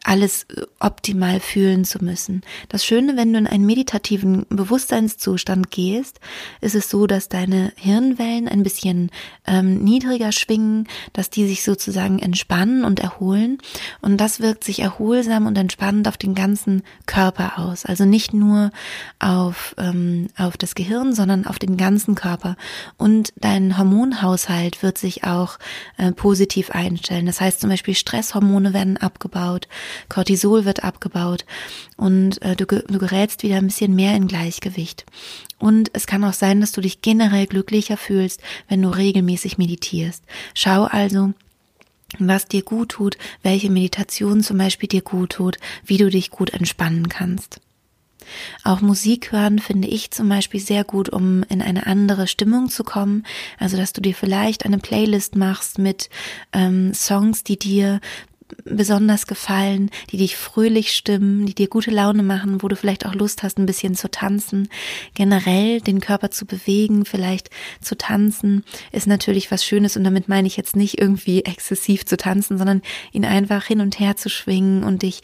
alles 0.04 0.44
äh, 0.44 0.64
optimal 0.80 1.40
fühlen 1.40 1.86
zu 1.86 2.04
müssen. 2.04 2.42
Das 2.70 2.86
Schöne, 2.86 3.18
wenn 3.18 3.34
du 3.34 3.40
in 3.40 3.48
einen 3.48 3.66
meditativen 3.66 4.46
Bewusstseinszustand 4.50 5.72
gehst, 5.72 6.20
ist 6.62 6.76
es 6.76 6.90
so, 6.90 7.08
dass 7.08 7.30
deine 7.30 7.72
Hirnwellen 7.76 8.48
ein 8.48 8.64
bisschen 8.64 9.12
ähm, 9.46 9.84
niedriger 9.84 10.32
schwingen, 10.32 10.88
dass 11.14 11.30
die 11.30 11.48
sich 11.48 11.64
sozusagen 11.64 12.20
entspannen 12.20 12.84
und 12.84 13.00
erholen. 13.00 13.58
Und 14.02 14.18
das 14.18 14.40
wirkt 14.40 14.64
sich 14.64 14.80
erholsam 14.80 15.48
und 15.48 15.58
entspannend 15.58 16.08
auf 16.08 16.18
den 16.18 16.36
ganzen 16.36 16.84
Körper 17.06 17.60
aus. 17.60 17.86
Also 17.86 18.06
nicht 18.06 18.34
nur 18.34 18.72
auf, 19.20 19.76
ähm, 19.78 20.28
auf 20.38 20.58
das 20.58 20.76
Gehirn, 20.76 21.14
sondern 21.14 21.46
auf 21.46 21.60
den 21.60 21.78
ganzen 21.78 22.16
Körper. 22.16 22.56
Und 22.98 23.34
dein 23.38 23.78
Hormonhaushalt 23.78 24.84
wird 24.84 24.98
sich 24.98 25.24
auch 25.24 25.58
äh, 25.98 26.12
positiv 26.12 26.72
einstellen. 26.72 27.26
Das 27.26 27.42
heißt 27.42 27.60
zum 27.62 27.70
Beispiel 27.70 27.96
Stresshormone 27.96 28.74
werden 28.74 28.98
abgebaut. 28.98 29.68
Cortisol 30.08 30.65
wird 30.65 30.84
abgebaut 30.84 31.45
und 31.97 32.41
äh, 32.41 32.56
du, 32.56 32.65
du 32.65 32.99
gerätst 32.99 33.43
wieder 33.43 33.58
ein 33.58 33.67
bisschen 33.67 33.95
mehr 33.95 34.15
in 34.15 34.28
Gleichgewicht. 34.28 35.06
Und 35.58 35.91
es 35.93 36.08
kann 36.08 36.23
auch 36.23 36.34
sein, 36.34 36.62
dass 36.62 36.71
du 36.71 36.82
dich 36.82 37.02
generell 37.02 37.45
glücklicher 37.45 37.97
fühlst, 37.97 38.41
wenn 38.67 38.82
du 38.82 38.89
regelmäßig 38.89 39.58
meditierst. 39.58 40.23
Schau 40.54 40.84
also, 40.84 41.34
was 42.17 42.47
dir 42.47 42.63
gut 42.63 42.89
tut, 42.89 43.17
welche 43.43 43.69
Meditation 43.69 44.41
zum 44.41 44.58
Beispiel 44.58 44.89
dir 44.89 45.02
gut 45.02 45.34
tut, 45.34 45.58
wie 45.86 45.97
du 45.97 46.10
dich 46.10 46.32
gut 46.32 46.52
entspannen 46.52 47.10
kannst. 47.10 47.62
Auch 48.63 48.82
Musik 48.82 49.32
hören 49.32 49.60
finde 49.60 49.88
ich 49.88 50.12
zum 50.12 50.30
Beispiel 50.30 50.60
sehr 50.60 50.84
gut, 50.84 51.10
um 51.10 51.43
in 51.43 51.62
eine 51.62 51.88
andere 51.88 52.28
Stimmung 52.28 52.69
zu 52.69 52.84
kommen. 52.84 53.23
Also, 53.58 53.78
dass 53.78 53.93
du 53.93 54.02
dir 54.02 54.13
vielleicht 54.13 54.65
eine 54.65 54.78
Playlist 54.78 55.36
machst 55.36 55.80
mit 55.80 56.10
ähm, 56.54 56.93
Songs, 56.93 57.43
die 57.43 57.58
dir 57.58 57.99
besonders 58.66 59.28
gefallen, 59.28 59.90
die 60.12 60.18
dich 60.18 60.36
fröhlich 60.38 60.92
stimmen, 60.92 61.46
die 61.46 61.56
dir 61.56 61.68
gute 61.68 61.92
Laune 61.92 62.24
machen, 62.24 62.62
wo 62.62 62.68
du 62.68 62.76
vielleicht 62.76 63.06
auch 63.06 63.14
Lust 63.14 63.44
hast, 63.44 63.58
ein 63.58 63.66
bisschen 63.66 63.96
zu 63.96 64.10
tanzen. 64.10 64.70
Generell 65.14 65.82
den 65.82 66.00
Körper 66.00 66.32
zu 66.32 66.46
bewegen, 66.46 67.06
vielleicht 67.06 67.50
zu 67.82 67.98
tanzen, 67.98 68.64
ist 68.92 69.08
natürlich 69.08 69.52
was 69.52 69.66
Schönes 69.66 69.98
und 69.98 70.04
damit 70.04 70.30
meine 70.30 70.48
ich 70.48 70.58
jetzt 70.58 70.76
nicht 70.76 71.00
irgendwie 71.00 71.44
exzessiv 71.46 72.06
zu 72.06 72.18
tanzen, 72.18 72.58
sondern 72.58 72.82
ihn 73.12 73.26
einfach 73.26 73.66
hin 73.66 73.82
und 73.82 74.00
her 74.00 74.16
zu 74.16 74.30
schwingen 74.30 74.84
und 74.84 75.04
dich 75.04 75.22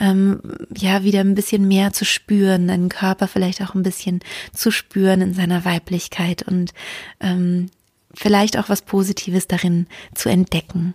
ähm, 0.00 0.40
ja 0.76 1.04
wieder 1.04 1.20
ein 1.20 1.34
bisschen 1.34 1.68
mehr 1.68 1.92
zu 1.92 2.04
spüren, 2.04 2.68
deinen 2.68 2.88
Körper 2.88 3.28
vielleicht 3.28 3.62
auch 3.62 3.74
ein 3.74 3.82
bisschen 3.82 4.20
zu 4.54 4.70
spüren 4.70 5.20
in 5.20 5.34
seiner 5.34 5.64
Weiblichkeit 5.64 6.42
und 6.42 6.72
ähm, 7.20 7.70
vielleicht 8.14 8.58
auch 8.58 8.68
was 8.68 8.82
Positives 8.82 9.46
darin 9.46 9.86
zu 10.14 10.28
entdecken. 10.28 10.94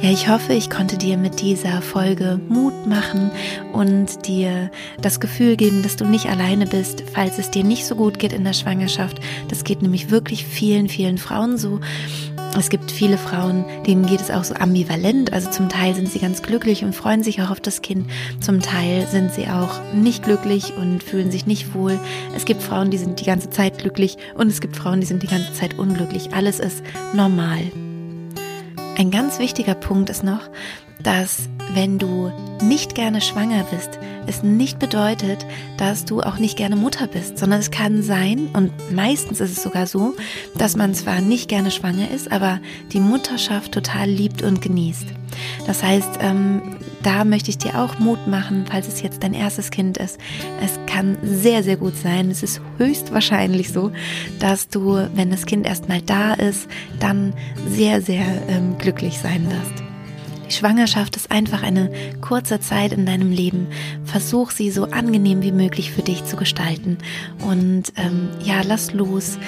Ja, 0.00 0.10
ich 0.12 0.28
hoffe, 0.28 0.52
ich 0.52 0.70
konnte 0.70 0.96
dir 0.96 1.16
mit 1.16 1.40
dieser 1.40 1.82
Folge 1.82 2.40
Mut 2.48 2.86
machen 2.86 3.32
und 3.72 4.26
dir 4.28 4.70
das 5.00 5.18
Gefühl 5.18 5.56
geben, 5.56 5.82
dass 5.82 5.96
du 5.96 6.04
nicht 6.04 6.26
alleine 6.26 6.66
bist, 6.66 7.02
falls 7.12 7.38
es 7.38 7.50
dir 7.50 7.64
nicht 7.64 7.84
so 7.84 7.96
gut 7.96 8.20
geht 8.20 8.32
in 8.32 8.44
der 8.44 8.52
Schwangerschaft. 8.52 9.18
Das 9.48 9.64
geht 9.64 9.82
nämlich 9.82 10.10
wirklich 10.10 10.46
vielen, 10.46 10.88
vielen 10.88 11.18
Frauen 11.18 11.58
so. 11.58 11.80
Es 12.56 12.70
gibt 12.70 12.90
viele 12.92 13.18
Frauen, 13.18 13.64
denen 13.86 14.06
geht 14.06 14.20
es 14.20 14.30
auch 14.30 14.44
so 14.44 14.54
ambivalent. 14.54 15.32
Also 15.32 15.50
zum 15.50 15.68
Teil 15.68 15.94
sind 15.94 16.08
sie 16.08 16.20
ganz 16.20 16.42
glücklich 16.42 16.84
und 16.84 16.94
freuen 16.94 17.24
sich 17.24 17.42
auch 17.42 17.50
auf 17.50 17.60
das 17.60 17.82
Kind. 17.82 18.08
Zum 18.40 18.62
Teil 18.62 19.06
sind 19.08 19.32
sie 19.32 19.48
auch 19.48 19.92
nicht 19.92 20.22
glücklich 20.24 20.74
und 20.76 21.02
fühlen 21.02 21.30
sich 21.32 21.44
nicht 21.44 21.74
wohl. 21.74 21.98
Es 22.36 22.44
gibt 22.44 22.62
Frauen, 22.62 22.90
die 22.90 22.98
sind 22.98 23.20
die 23.20 23.26
ganze 23.26 23.50
Zeit 23.50 23.78
glücklich 23.78 24.16
und 24.36 24.46
es 24.46 24.60
gibt 24.60 24.76
Frauen, 24.76 25.00
die 25.00 25.06
sind 25.06 25.24
die 25.24 25.28
ganze 25.28 25.52
Zeit 25.52 25.76
unglücklich. 25.78 26.32
Alles 26.32 26.60
ist 26.60 26.82
normal. 27.14 27.62
Ein 28.98 29.12
ganz 29.12 29.38
wichtiger 29.38 29.76
Punkt 29.76 30.10
ist 30.10 30.24
noch, 30.24 30.50
dass 31.02 31.48
wenn 31.74 31.98
du 31.98 32.32
nicht 32.62 32.94
gerne 32.94 33.20
schwanger 33.20 33.64
bist, 33.70 33.98
es 34.26 34.42
nicht 34.42 34.78
bedeutet, 34.78 35.46
dass 35.76 36.04
du 36.04 36.20
auch 36.20 36.38
nicht 36.38 36.56
gerne 36.56 36.76
Mutter 36.76 37.06
bist, 37.06 37.38
sondern 37.38 37.60
es 37.60 37.70
kann 37.70 38.02
sein, 38.02 38.48
und 38.52 38.72
meistens 38.92 39.40
ist 39.40 39.56
es 39.56 39.62
sogar 39.62 39.86
so, 39.86 40.14
dass 40.56 40.76
man 40.76 40.94
zwar 40.94 41.20
nicht 41.20 41.48
gerne 41.48 41.70
schwanger 41.70 42.10
ist, 42.10 42.30
aber 42.30 42.60
die 42.92 43.00
Mutterschaft 43.00 43.72
total 43.72 44.08
liebt 44.08 44.42
und 44.42 44.60
genießt. 44.60 45.06
Das 45.66 45.82
heißt, 45.82 46.18
ähm, 46.20 46.76
da 47.02 47.24
möchte 47.24 47.50
ich 47.50 47.58
dir 47.58 47.78
auch 47.78 47.98
Mut 47.98 48.26
machen, 48.26 48.64
falls 48.68 48.88
es 48.88 49.02
jetzt 49.02 49.22
dein 49.22 49.34
erstes 49.34 49.70
Kind 49.70 49.98
ist. 49.98 50.18
Es 50.62 50.78
kann 50.86 51.16
sehr, 51.22 51.62
sehr 51.62 51.76
gut 51.76 51.96
sein. 51.96 52.30
Es 52.30 52.42
ist 52.42 52.60
höchstwahrscheinlich 52.78 53.72
so, 53.72 53.92
dass 54.40 54.68
du, 54.68 55.08
wenn 55.14 55.30
das 55.30 55.46
Kind 55.46 55.66
erstmal 55.66 56.02
da 56.02 56.34
ist, 56.34 56.68
dann 56.98 57.34
sehr, 57.68 58.02
sehr 58.02 58.24
ähm, 58.48 58.76
glücklich 58.78 59.18
sein 59.18 59.46
wirst. 59.50 59.87
Die 60.48 60.54
Schwangerschaft 60.54 61.16
ist 61.16 61.30
einfach 61.30 61.62
eine 61.62 61.90
kurze 62.20 62.58
Zeit 62.60 62.92
in 62.92 63.04
deinem 63.04 63.30
Leben. 63.30 63.66
Versuch 64.04 64.50
sie 64.50 64.70
so 64.70 64.84
angenehm 64.84 65.42
wie 65.42 65.52
möglich 65.52 65.92
für 65.92 66.02
dich 66.02 66.24
zu 66.24 66.36
gestalten. 66.36 66.98
Und 67.46 67.92
ähm, 67.96 68.30
ja, 68.42 68.62
lass 68.66 68.92
los. 68.92 69.38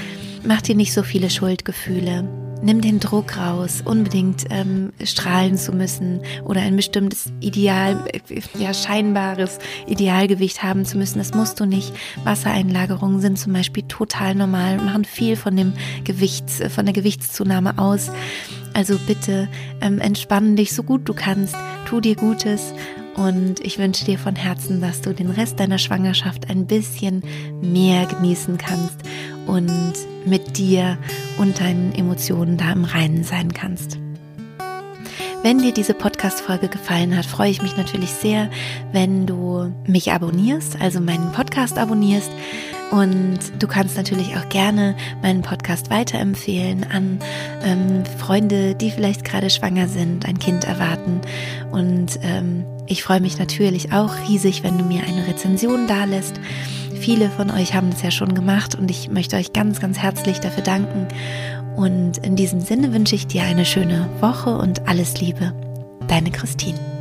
Mach 0.44 0.60
dir 0.60 0.74
nicht 0.74 0.92
so 0.92 1.02
viele 1.02 1.30
Schuldgefühle 1.30 2.28
nimm 2.62 2.80
den 2.80 3.00
Druck 3.00 3.36
raus, 3.36 3.82
unbedingt 3.84 4.44
ähm, 4.50 4.92
strahlen 5.02 5.56
zu 5.56 5.72
müssen 5.72 6.20
oder 6.44 6.60
ein 6.60 6.76
bestimmtes 6.76 7.32
Ideal, 7.40 8.04
ja 8.58 8.74
scheinbares 8.74 9.58
Idealgewicht 9.86 10.62
haben 10.62 10.84
zu 10.84 10.98
müssen. 10.98 11.18
Das 11.18 11.34
musst 11.34 11.60
du 11.60 11.64
nicht. 11.64 11.92
Wassereinlagerungen 12.24 13.20
sind 13.20 13.38
zum 13.38 13.52
Beispiel 13.52 13.84
total 13.84 14.34
normal, 14.34 14.78
machen 14.78 15.04
viel 15.04 15.36
von 15.36 15.56
dem 15.56 15.72
Gewichts, 16.04 16.60
von 16.74 16.84
der 16.84 16.94
Gewichtszunahme 16.94 17.78
aus. 17.78 18.10
Also 18.74 18.98
bitte 19.06 19.48
ähm, 19.80 19.98
entspann 20.00 20.56
dich 20.56 20.72
so 20.72 20.82
gut 20.82 21.08
du 21.08 21.14
kannst, 21.14 21.56
tu 21.86 22.00
dir 22.00 22.16
Gutes 22.16 22.72
und 23.16 23.60
ich 23.60 23.78
wünsche 23.78 24.04
dir 24.04 24.18
von 24.18 24.36
Herzen, 24.36 24.80
dass 24.80 25.00
du 25.02 25.12
den 25.12 25.30
Rest 25.30 25.60
deiner 25.60 25.78
Schwangerschaft 25.78 26.48
ein 26.48 26.66
bisschen 26.66 27.22
mehr 27.60 28.06
genießen 28.06 28.56
kannst 28.56 28.96
und 29.46 29.92
mit 30.24 30.56
dir 30.56 30.96
und 31.38 31.60
deinen 31.60 31.92
Emotionen 31.94 32.56
da 32.56 32.72
im 32.72 32.84
Reinen 32.84 33.24
sein 33.24 33.52
kannst. 33.52 33.98
Wenn 35.42 35.58
dir 35.58 35.72
diese 35.72 35.94
Podcast-Folge 35.94 36.68
gefallen 36.68 37.16
hat, 37.16 37.24
freue 37.24 37.50
ich 37.50 37.62
mich 37.62 37.76
natürlich 37.76 38.10
sehr, 38.10 38.50
wenn 38.92 39.26
du 39.26 39.72
mich 39.86 40.12
abonnierst, 40.12 40.80
also 40.80 41.00
meinen 41.00 41.32
Podcast 41.32 41.78
abonnierst. 41.78 42.30
Und 42.90 43.38
du 43.58 43.68
kannst 43.68 43.96
natürlich 43.96 44.36
auch 44.36 44.48
gerne 44.48 44.96
meinen 45.22 45.42
Podcast 45.42 45.90
weiterempfehlen 45.90 46.84
an 46.90 47.20
ähm, 47.62 48.04
Freunde, 48.18 48.74
die 48.74 48.90
vielleicht 48.90 49.24
gerade 49.24 49.48
schwanger 49.48 49.86
sind, 49.86 50.26
ein 50.26 50.38
Kind 50.38 50.64
erwarten. 50.64 51.20
Und 51.70 52.18
ähm, 52.22 52.64
ich 52.86 53.04
freue 53.04 53.20
mich 53.20 53.38
natürlich 53.38 53.92
auch 53.92 54.12
riesig, 54.28 54.64
wenn 54.64 54.76
du 54.76 54.84
mir 54.84 55.04
eine 55.04 55.28
Rezension 55.28 55.86
dalässt. 55.86 56.40
Viele 57.00 57.30
von 57.30 57.50
euch 57.50 57.74
haben 57.74 57.90
das 57.90 58.02
ja 58.02 58.10
schon 58.10 58.34
gemacht 58.34 58.74
und 58.74 58.90
ich 58.90 59.08
möchte 59.08 59.36
euch 59.36 59.52
ganz, 59.52 59.80
ganz 59.80 59.98
herzlich 59.98 60.40
dafür 60.40 60.64
danken. 60.64 61.06
Und 61.76 62.18
in 62.18 62.36
diesem 62.36 62.60
Sinne 62.60 62.92
wünsche 62.92 63.14
ich 63.14 63.26
dir 63.26 63.44
eine 63.44 63.64
schöne 63.64 64.08
Woche 64.20 64.50
und 64.50 64.88
alles 64.88 65.20
Liebe. 65.20 65.54
Deine 66.08 66.30
Christine. 66.30 66.99